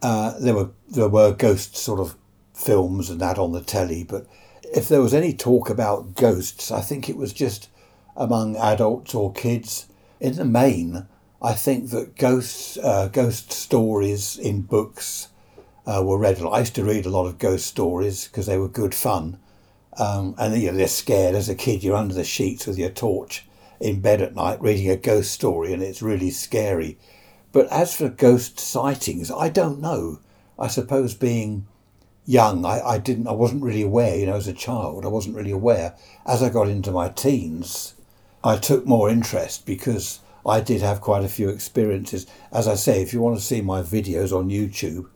[0.00, 2.16] Uh, there were there were ghost sort of
[2.54, 4.26] films and that on the telly, but
[4.74, 7.68] if there was any talk about ghosts, I think it was just
[8.16, 9.86] among adults or kids
[10.20, 11.06] in the main,
[11.42, 15.28] I think that ghosts, uh, ghost stories in books
[15.86, 16.38] uh, were read.
[16.38, 16.56] A lot.
[16.56, 19.38] I used to read a lot of ghost stories because they were good fun.
[19.98, 21.82] Um, and you know, they're scared as a kid.
[21.82, 23.44] You're under the sheets with your torch
[23.80, 26.98] in bed at night reading a ghost story, and it's really scary.
[27.50, 30.20] But as for ghost sightings, I don't know.
[30.58, 31.66] I suppose being
[32.24, 34.16] young, I, I didn't, I wasn't really aware.
[34.16, 35.94] You know, as a child, I wasn't really aware.
[36.26, 37.94] As I got into my teens,
[38.44, 42.26] I took more interest because I did have quite a few experiences.
[42.52, 45.08] As I say, if you want to see my videos on YouTube,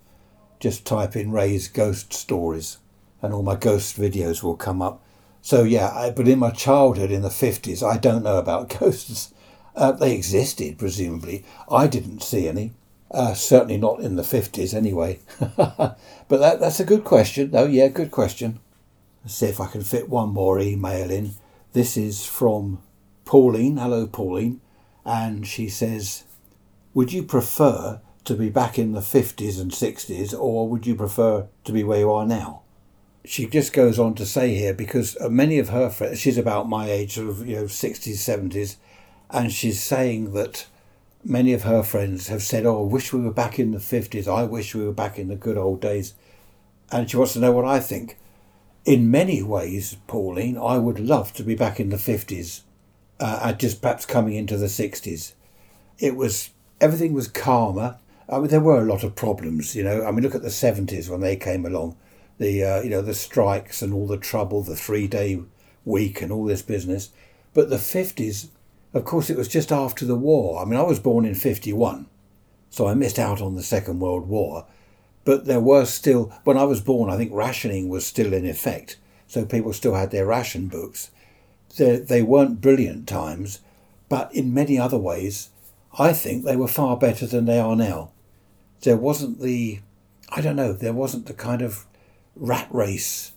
[0.61, 2.79] just type in Ray's Ghost Stories
[3.23, 5.03] and all my ghost videos will come up.
[5.43, 9.33] So, yeah, I, but in my childhood in the 50s, I don't know about ghosts.
[9.75, 11.45] Uh, they existed, presumably.
[11.71, 12.73] I didn't see any.
[13.17, 15.19] Uh, certainly not in the 50s, anyway.
[15.57, 15.97] but
[16.29, 17.51] that, that's a good question.
[17.55, 18.61] Oh, yeah, good question.
[19.25, 21.31] Let's see if I can fit one more email in.
[21.73, 22.83] This is from
[23.25, 23.79] Pauline.
[23.79, 24.61] Hello, Pauline.
[25.07, 26.25] And she says,
[26.93, 31.47] Would you prefer to be back in the 50s and 60s, or would you prefer
[31.65, 32.65] to be where you are now?
[33.25, 36.91] She just goes on to say here, because many of her friends, she's about my
[36.91, 38.77] age, sort of, you know, 60s, 70s,
[39.31, 40.67] and she's saying that
[41.25, 44.29] many of her friends have said, Oh, I wish we were back in the 50s.
[44.29, 46.15] I wish we were back in the good old days.
[46.93, 48.19] And she wants to know what I think.
[48.85, 52.63] In many ways, Pauline, I would love to be back in the 50s
[53.19, 55.33] uh, just perhaps coming into the 60s.
[55.99, 56.51] It was,
[56.81, 57.99] everything was calmer.
[58.29, 60.05] I mean, there were a lot of problems, you know.
[60.05, 61.97] I mean, look at the 70s when they came along.
[62.39, 65.41] The, uh, you know, the strikes and all the trouble, the three day
[65.85, 67.11] week and all this business.
[67.55, 68.49] But the 50s,
[68.97, 70.61] of course, it was just after the war.
[70.61, 72.07] I mean, I was born in 51,
[72.71, 74.67] so I missed out on the Second World War.
[75.25, 78.97] But there were still, when I was born, I think rationing was still in effect.
[79.27, 81.11] So people still had their ration books
[81.77, 83.61] they, they weren't brilliant times,
[84.09, 85.51] but in many other ways,
[85.99, 88.11] I think they were far better than they are now.
[88.83, 89.81] There wasn't the,
[90.31, 91.87] I don't know, there wasn't the kind of
[92.35, 93.33] rat race.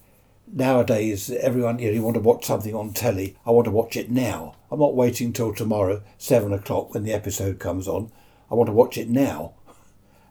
[0.51, 3.95] Nowadays, everyone, you know, you want to watch something on telly, I want to watch
[3.95, 4.55] it now.
[4.71, 8.11] I'm not waiting till tomorrow, seven o'clock, when the episode comes on.
[8.51, 9.53] I want to watch it now.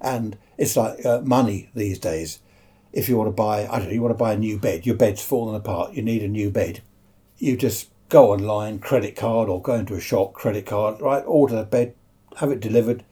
[0.01, 2.39] And it's like uh, money these days.
[2.93, 4.87] If you want to buy, I don't know, you want to buy a new bed,
[4.87, 6.83] your bed's fallen apart, you need a new bed.
[7.37, 11.23] You just go online, credit card, or go into a shop, credit card, right?
[11.27, 11.95] Order a bed,
[12.37, 13.05] have it delivered,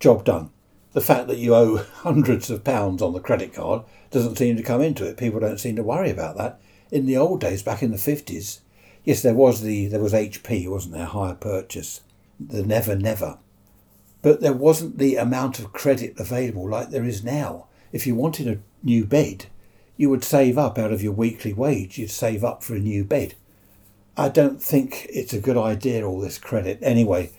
[0.00, 0.50] job done.
[0.92, 4.62] The fact that you owe hundreds of pounds on the credit card doesn't seem to
[4.62, 5.18] come into it.
[5.18, 6.60] People don't seem to worry about that.
[6.90, 8.60] in the old days, back in the fifties,
[9.06, 11.06] yes, there was the there was HP, wasn't there?
[11.06, 12.02] Hire purchase,
[12.38, 13.38] the Never Never,
[14.20, 17.68] but there wasn't the amount of credit available like there is now.
[17.92, 19.46] If you wanted a new bed,
[19.96, 21.96] you would save up out of your weekly wage.
[21.96, 23.34] You'd save up for a new bed.
[24.16, 26.06] I don't think it's a good idea.
[26.06, 27.30] All this credit, anyway.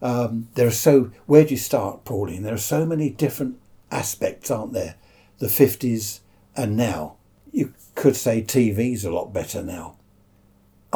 [0.00, 1.10] Um, there are so.
[1.26, 2.42] Where do you start, Pauline?
[2.42, 3.58] There are so many different
[3.90, 4.94] aspects, aren't there?
[5.38, 6.20] The fifties
[6.54, 7.16] and now.
[7.52, 9.96] You could say TV's a lot better now.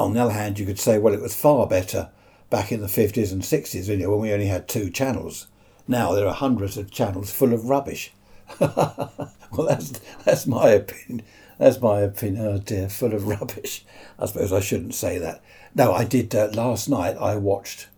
[0.00, 2.08] On the other hand, you could say, well, it was far better
[2.48, 5.46] back in the 50s and 60s, you know, when we only had two channels.
[5.86, 8.12] Now there are hundreds of channels full of rubbish.
[8.60, 9.28] well,
[9.68, 11.26] that's that's my opinion.
[11.58, 12.46] That's my opinion.
[12.46, 13.84] Oh dear, full of rubbish.
[14.18, 15.42] I suppose I shouldn't say that.
[15.74, 16.34] No, I did.
[16.34, 17.88] Uh, last night I watched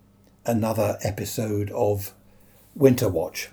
[0.44, 2.12] another episode of
[2.74, 3.50] Winter Watch.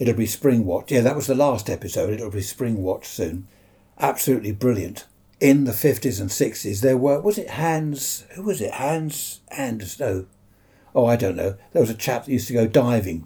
[0.00, 0.90] It'll be Spring Watch.
[0.90, 2.12] Yeah, that was the last episode.
[2.12, 3.46] It'll be Spring Watch soon.
[4.00, 5.06] Absolutely brilliant.
[5.40, 8.74] In the 50s and 60s, there were, was it Hans, who was it?
[8.74, 10.26] Hans Anders, no.
[10.96, 11.56] Oh, I don't know.
[11.72, 13.24] There was a chap that used to go diving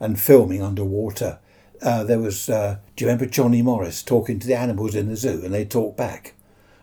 [0.00, 1.40] and filming underwater.
[1.82, 5.16] Uh, there was, uh, do you remember Johnny Morris talking to the animals in the
[5.16, 6.32] zoo and they talk back?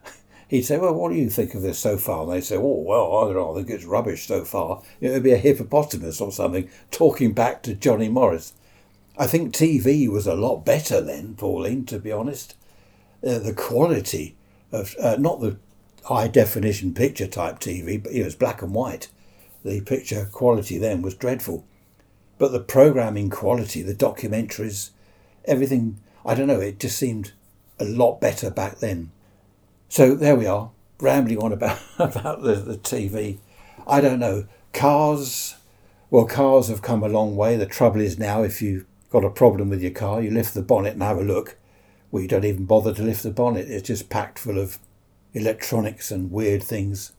[0.48, 2.24] He'd say, Well, what do you think of this so far?
[2.24, 4.84] And they'd say, Oh, well, I don't know, I think it's rubbish so far.
[5.02, 8.54] It would be a hippopotamus or something talking back to Johnny Morris.
[9.18, 12.56] I think TV was a lot better then, Pauline, to be honest.
[13.26, 14.36] Uh, the quality
[14.72, 15.58] of, uh, not the
[16.06, 19.10] high definition picture type TV, but it was black and white.
[19.64, 21.66] The picture quality then was dreadful.
[22.38, 24.92] But the programming quality, the documentaries,
[25.46, 27.34] everything, I don't know, it just seemed
[27.80, 29.12] a lot better back then.
[29.90, 33.40] So there we are, rambling on about, about the, the TV.
[33.88, 34.46] I don't know.
[34.72, 35.56] Cars,
[36.10, 37.58] well, cars have come a long way.
[37.58, 40.62] The trouble is now, if you've got a problem with your car, you lift the
[40.62, 41.58] bonnet and have a look.
[42.12, 43.70] Well, you don't even bother to lift the bonnet.
[43.70, 44.80] It's just packed full of
[45.34, 47.12] electronics and weird things.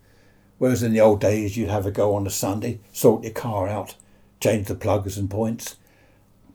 [0.59, 3.69] Whereas in the old days, you'd have a go on a Sunday, sort your car
[3.69, 3.95] out,
[4.41, 5.77] change the plugs and points.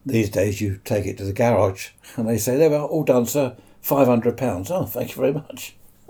[0.05, 3.55] These days, you take it to the garage and they say, are, all done, sir.
[3.83, 4.71] £500.
[4.71, 5.75] Oh, thank you very much.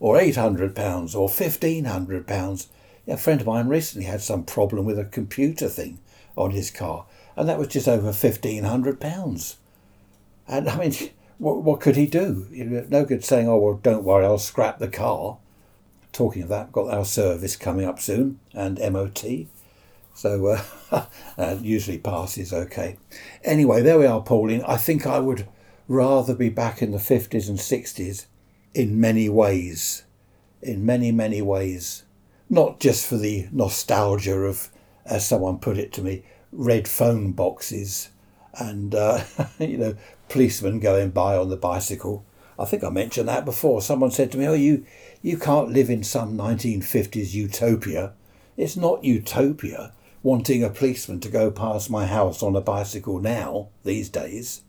[0.00, 2.66] or £800 or £1,500.
[3.06, 5.98] Yeah, a friend of mine recently had some problem with a computer thing
[6.36, 9.56] on his car, and that was just over £1,500.
[10.48, 10.92] And I mean,
[11.38, 12.46] what, what could he do?
[12.88, 15.38] No good saying, oh, well, don't worry, I'll scrap the car.
[16.12, 19.24] Talking of that, got our service coming up soon and MOT.
[20.14, 20.46] So
[20.90, 21.06] uh,
[21.38, 22.98] uh, usually passes okay.
[23.42, 24.62] Anyway, there we are, Pauline.
[24.62, 25.48] I think I would
[25.88, 28.26] rather be back in the 50s and 60s
[28.74, 30.04] in many ways.
[30.60, 32.04] In many, many ways.
[32.48, 34.68] Not just for the nostalgia of,
[35.06, 38.10] as someone put it to me, red phone boxes
[38.54, 39.24] and, uh,
[39.58, 39.96] you know,
[40.32, 42.24] policeman going by on the bicycle.
[42.58, 43.82] I think I mentioned that before.
[43.82, 44.84] Someone said to me, "Oh, you
[45.20, 48.12] you can't live in some 1950s utopia.
[48.56, 53.68] It's not utopia wanting a policeman to go past my house on a bicycle now
[53.84, 54.62] these days.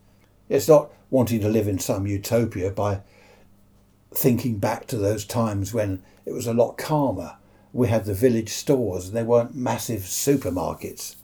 [0.48, 3.00] It's not wanting to live in some utopia by
[4.12, 7.36] thinking back to those times when it was a lot calmer.
[7.72, 11.16] We had the village stores and there weren't massive supermarkets.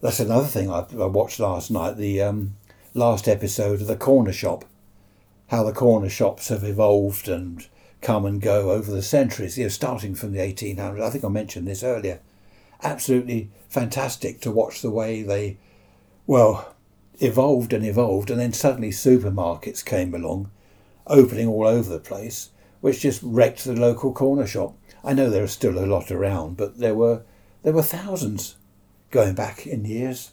[0.00, 1.96] That's another thing I, I watched last night.
[1.96, 2.56] The um,
[2.96, 4.64] last episode of the corner shop,
[5.48, 7.68] how the corner shops have evolved and
[8.00, 11.02] come and go over the centuries, you know, starting from the 1800s.
[11.02, 12.20] I think I mentioned this earlier.
[12.82, 15.58] Absolutely fantastic to watch the way they,
[16.26, 16.74] well,
[17.20, 20.50] evolved and evolved, and then suddenly supermarkets came along,
[21.06, 24.74] opening all over the place, which just wrecked the local corner shop.
[25.04, 27.22] I know there are still a lot around, but there were
[27.62, 28.56] there were thousands
[29.10, 30.30] going back in years.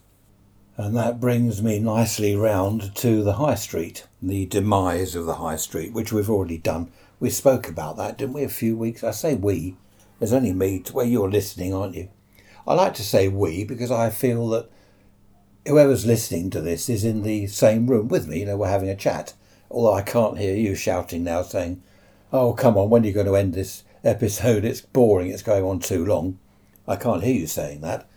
[0.76, 5.56] And that brings me nicely round to the High Street, the demise of the High
[5.56, 6.92] Street, which we've already done.
[7.20, 9.04] We spoke about that, didn't we, a few weeks?
[9.04, 9.76] I say we.
[10.18, 10.84] There's only me.
[10.92, 12.10] Well, you're listening, aren't you?
[12.68, 14.70] I like to say we because I feel that
[15.68, 18.40] whoever's listening to this is in the same room with me.
[18.40, 19.34] You know, we're having a chat.
[19.70, 21.84] Although I can't hear you shouting now, saying,
[22.32, 24.66] "Oh, come on, when are you going to end this episode?
[24.66, 25.30] It's boring.
[25.30, 26.40] It's going on too long."
[26.88, 28.08] I can't hear you saying that,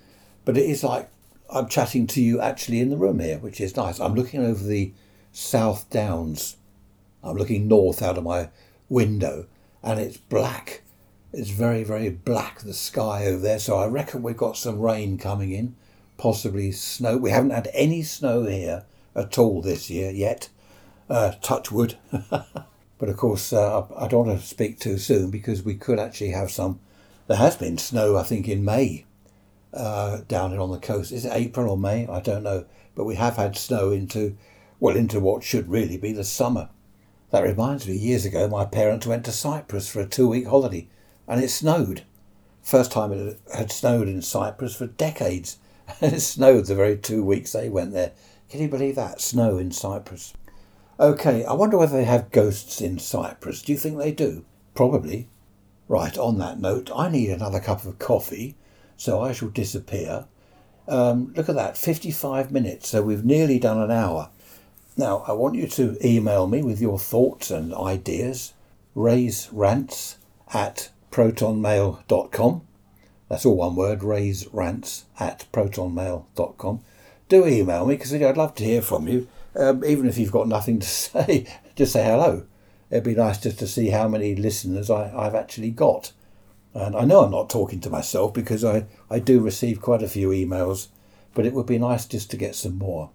[0.44, 1.10] but it is like
[1.48, 4.00] I'm chatting to you actually in the room here, which is nice.
[4.00, 4.92] I'm looking over the
[5.32, 6.56] South Downs.
[7.22, 8.50] I'm looking north out of my
[8.88, 9.46] window,
[9.82, 10.82] and it's black.
[11.32, 13.58] It's very, very black, the sky over there.
[13.58, 15.76] So I reckon we've got some rain coming in,
[16.16, 17.16] possibly snow.
[17.16, 18.84] We haven't had any snow here
[19.14, 20.48] at all this year yet.
[21.08, 21.96] Uh, touch wood.
[22.30, 26.30] but of course, uh, I don't want to speak too soon because we could actually
[26.30, 26.80] have some.
[27.28, 29.05] There has been snow, I think, in May
[29.76, 31.12] uh, down here on the coast.
[31.12, 32.06] Is it April or May?
[32.06, 32.64] I don't know.
[32.94, 34.36] But we have had snow into,
[34.80, 36.70] well, into what should really be the summer.
[37.30, 40.88] That reminds me, years ago my parents went to Cyprus for a two week holiday
[41.28, 42.04] and it snowed.
[42.62, 45.58] First time it had snowed in Cyprus for decades.
[46.00, 48.10] And it snowed the very two weeks they went there.
[48.50, 49.20] Can you believe that?
[49.20, 50.34] Snow in Cyprus.
[50.98, 53.62] Okay, I wonder whether they have ghosts in Cyprus.
[53.62, 54.44] Do you think they do?
[54.74, 55.28] Probably.
[55.88, 58.56] Right, on that note, I need another cup of coffee,
[58.96, 60.26] so I shall disappear.
[60.88, 64.30] Um, look at that, 55 minutes, so we've nearly done an hour.
[64.96, 68.54] Now, I want you to email me with your thoughts and ideas.
[68.94, 70.16] Ray's Rants
[70.54, 72.62] at protonmail.com.
[73.28, 76.80] That's all one word, Ray's rants at protonmail.com.
[77.28, 79.28] Do email me because I'd love to hear from you.
[79.56, 82.44] Um, even if you've got nothing to say, just say hello.
[82.90, 86.12] It'd be nice just to see how many listeners I, I've actually got.
[86.76, 90.08] And I know I'm not talking to myself because I, I do receive quite a
[90.08, 90.88] few emails,
[91.32, 93.08] but it would be nice just to get some more.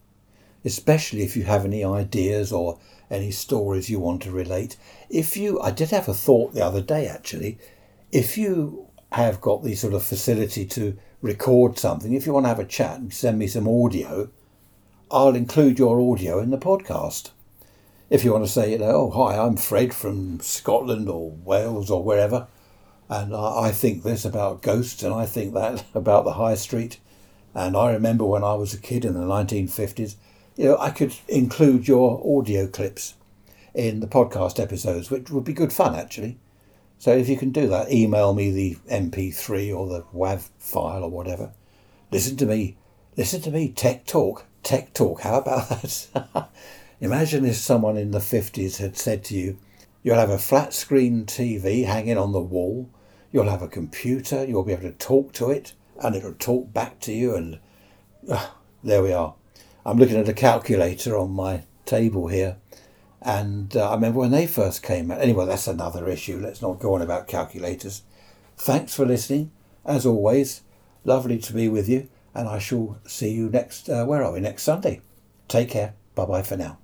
[0.66, 2.80] Especially if you have any ideas or
[3.12, 4.78] any stories you want to relate.
[5.12, 7.60] If you, I did have a thought the other day actually.
[8.12, 12.50] If you have got the sort of facility to record something, if you want to
[12.50, 14.30] have a chat and send me some audio,
[15.12, 17.30] I'll include your audio in the podcast.
[18.10, 21.92] If you want to say, you know, oh, hi, I'm Fred from Scotland or Wales
[21.92, 22.48] or wherever,
[23.12, 26.98] and I think this about ghosts and I think that about the high street,
[27.54, 30.16] and I remember when I was a kid in the 1950s,
[30.56, 33.16] you know, I could include your audio clips
[33.74, 36.40] in the podcast episodes, which would be good fun actually.
[37.00, 41.10] So if you can do that, email me the MP3 or the WAV file or
[41.10, 41.52] whatever.
[42.12, 42.78] Listen to me,
[43.18, 45.22] listen to me, tech talk tech talk.
[45.22, 46.50] How about that?
[47.02, 49.58] Imagine if someone in the 50s had said to you,
[50.04, 52.90] You'll have a flat screen TV hanging on the wall,
[53.32, 57.00] you'll have a computer, you'll be able to talk to it, and it'll talk back
[57.02, 57.36] to you.
[57.36, 57.60] And
[58.30, 58.50] uh,
[58.84, 59.36] there we are.
[59.86, 62.58] I'm looking at a calculator on my table here.
[63.22, 65.22] And uh, I remember when they first came out.
[65.22, 66.40] Anyway, that's another issue.
[66.40, 68.04] Let's not go on about calculators.
[68.58, 69.52] Thanks for listening.
[69.86, 70.62] As always,
[71.04, 74.40] lovely to be with you and I shall see you next, uh, where are we,
[74.40, 75.02] next Sunday.
[75.48, 75.94] Take care.
[76.16, 76.81] Bye bye for now.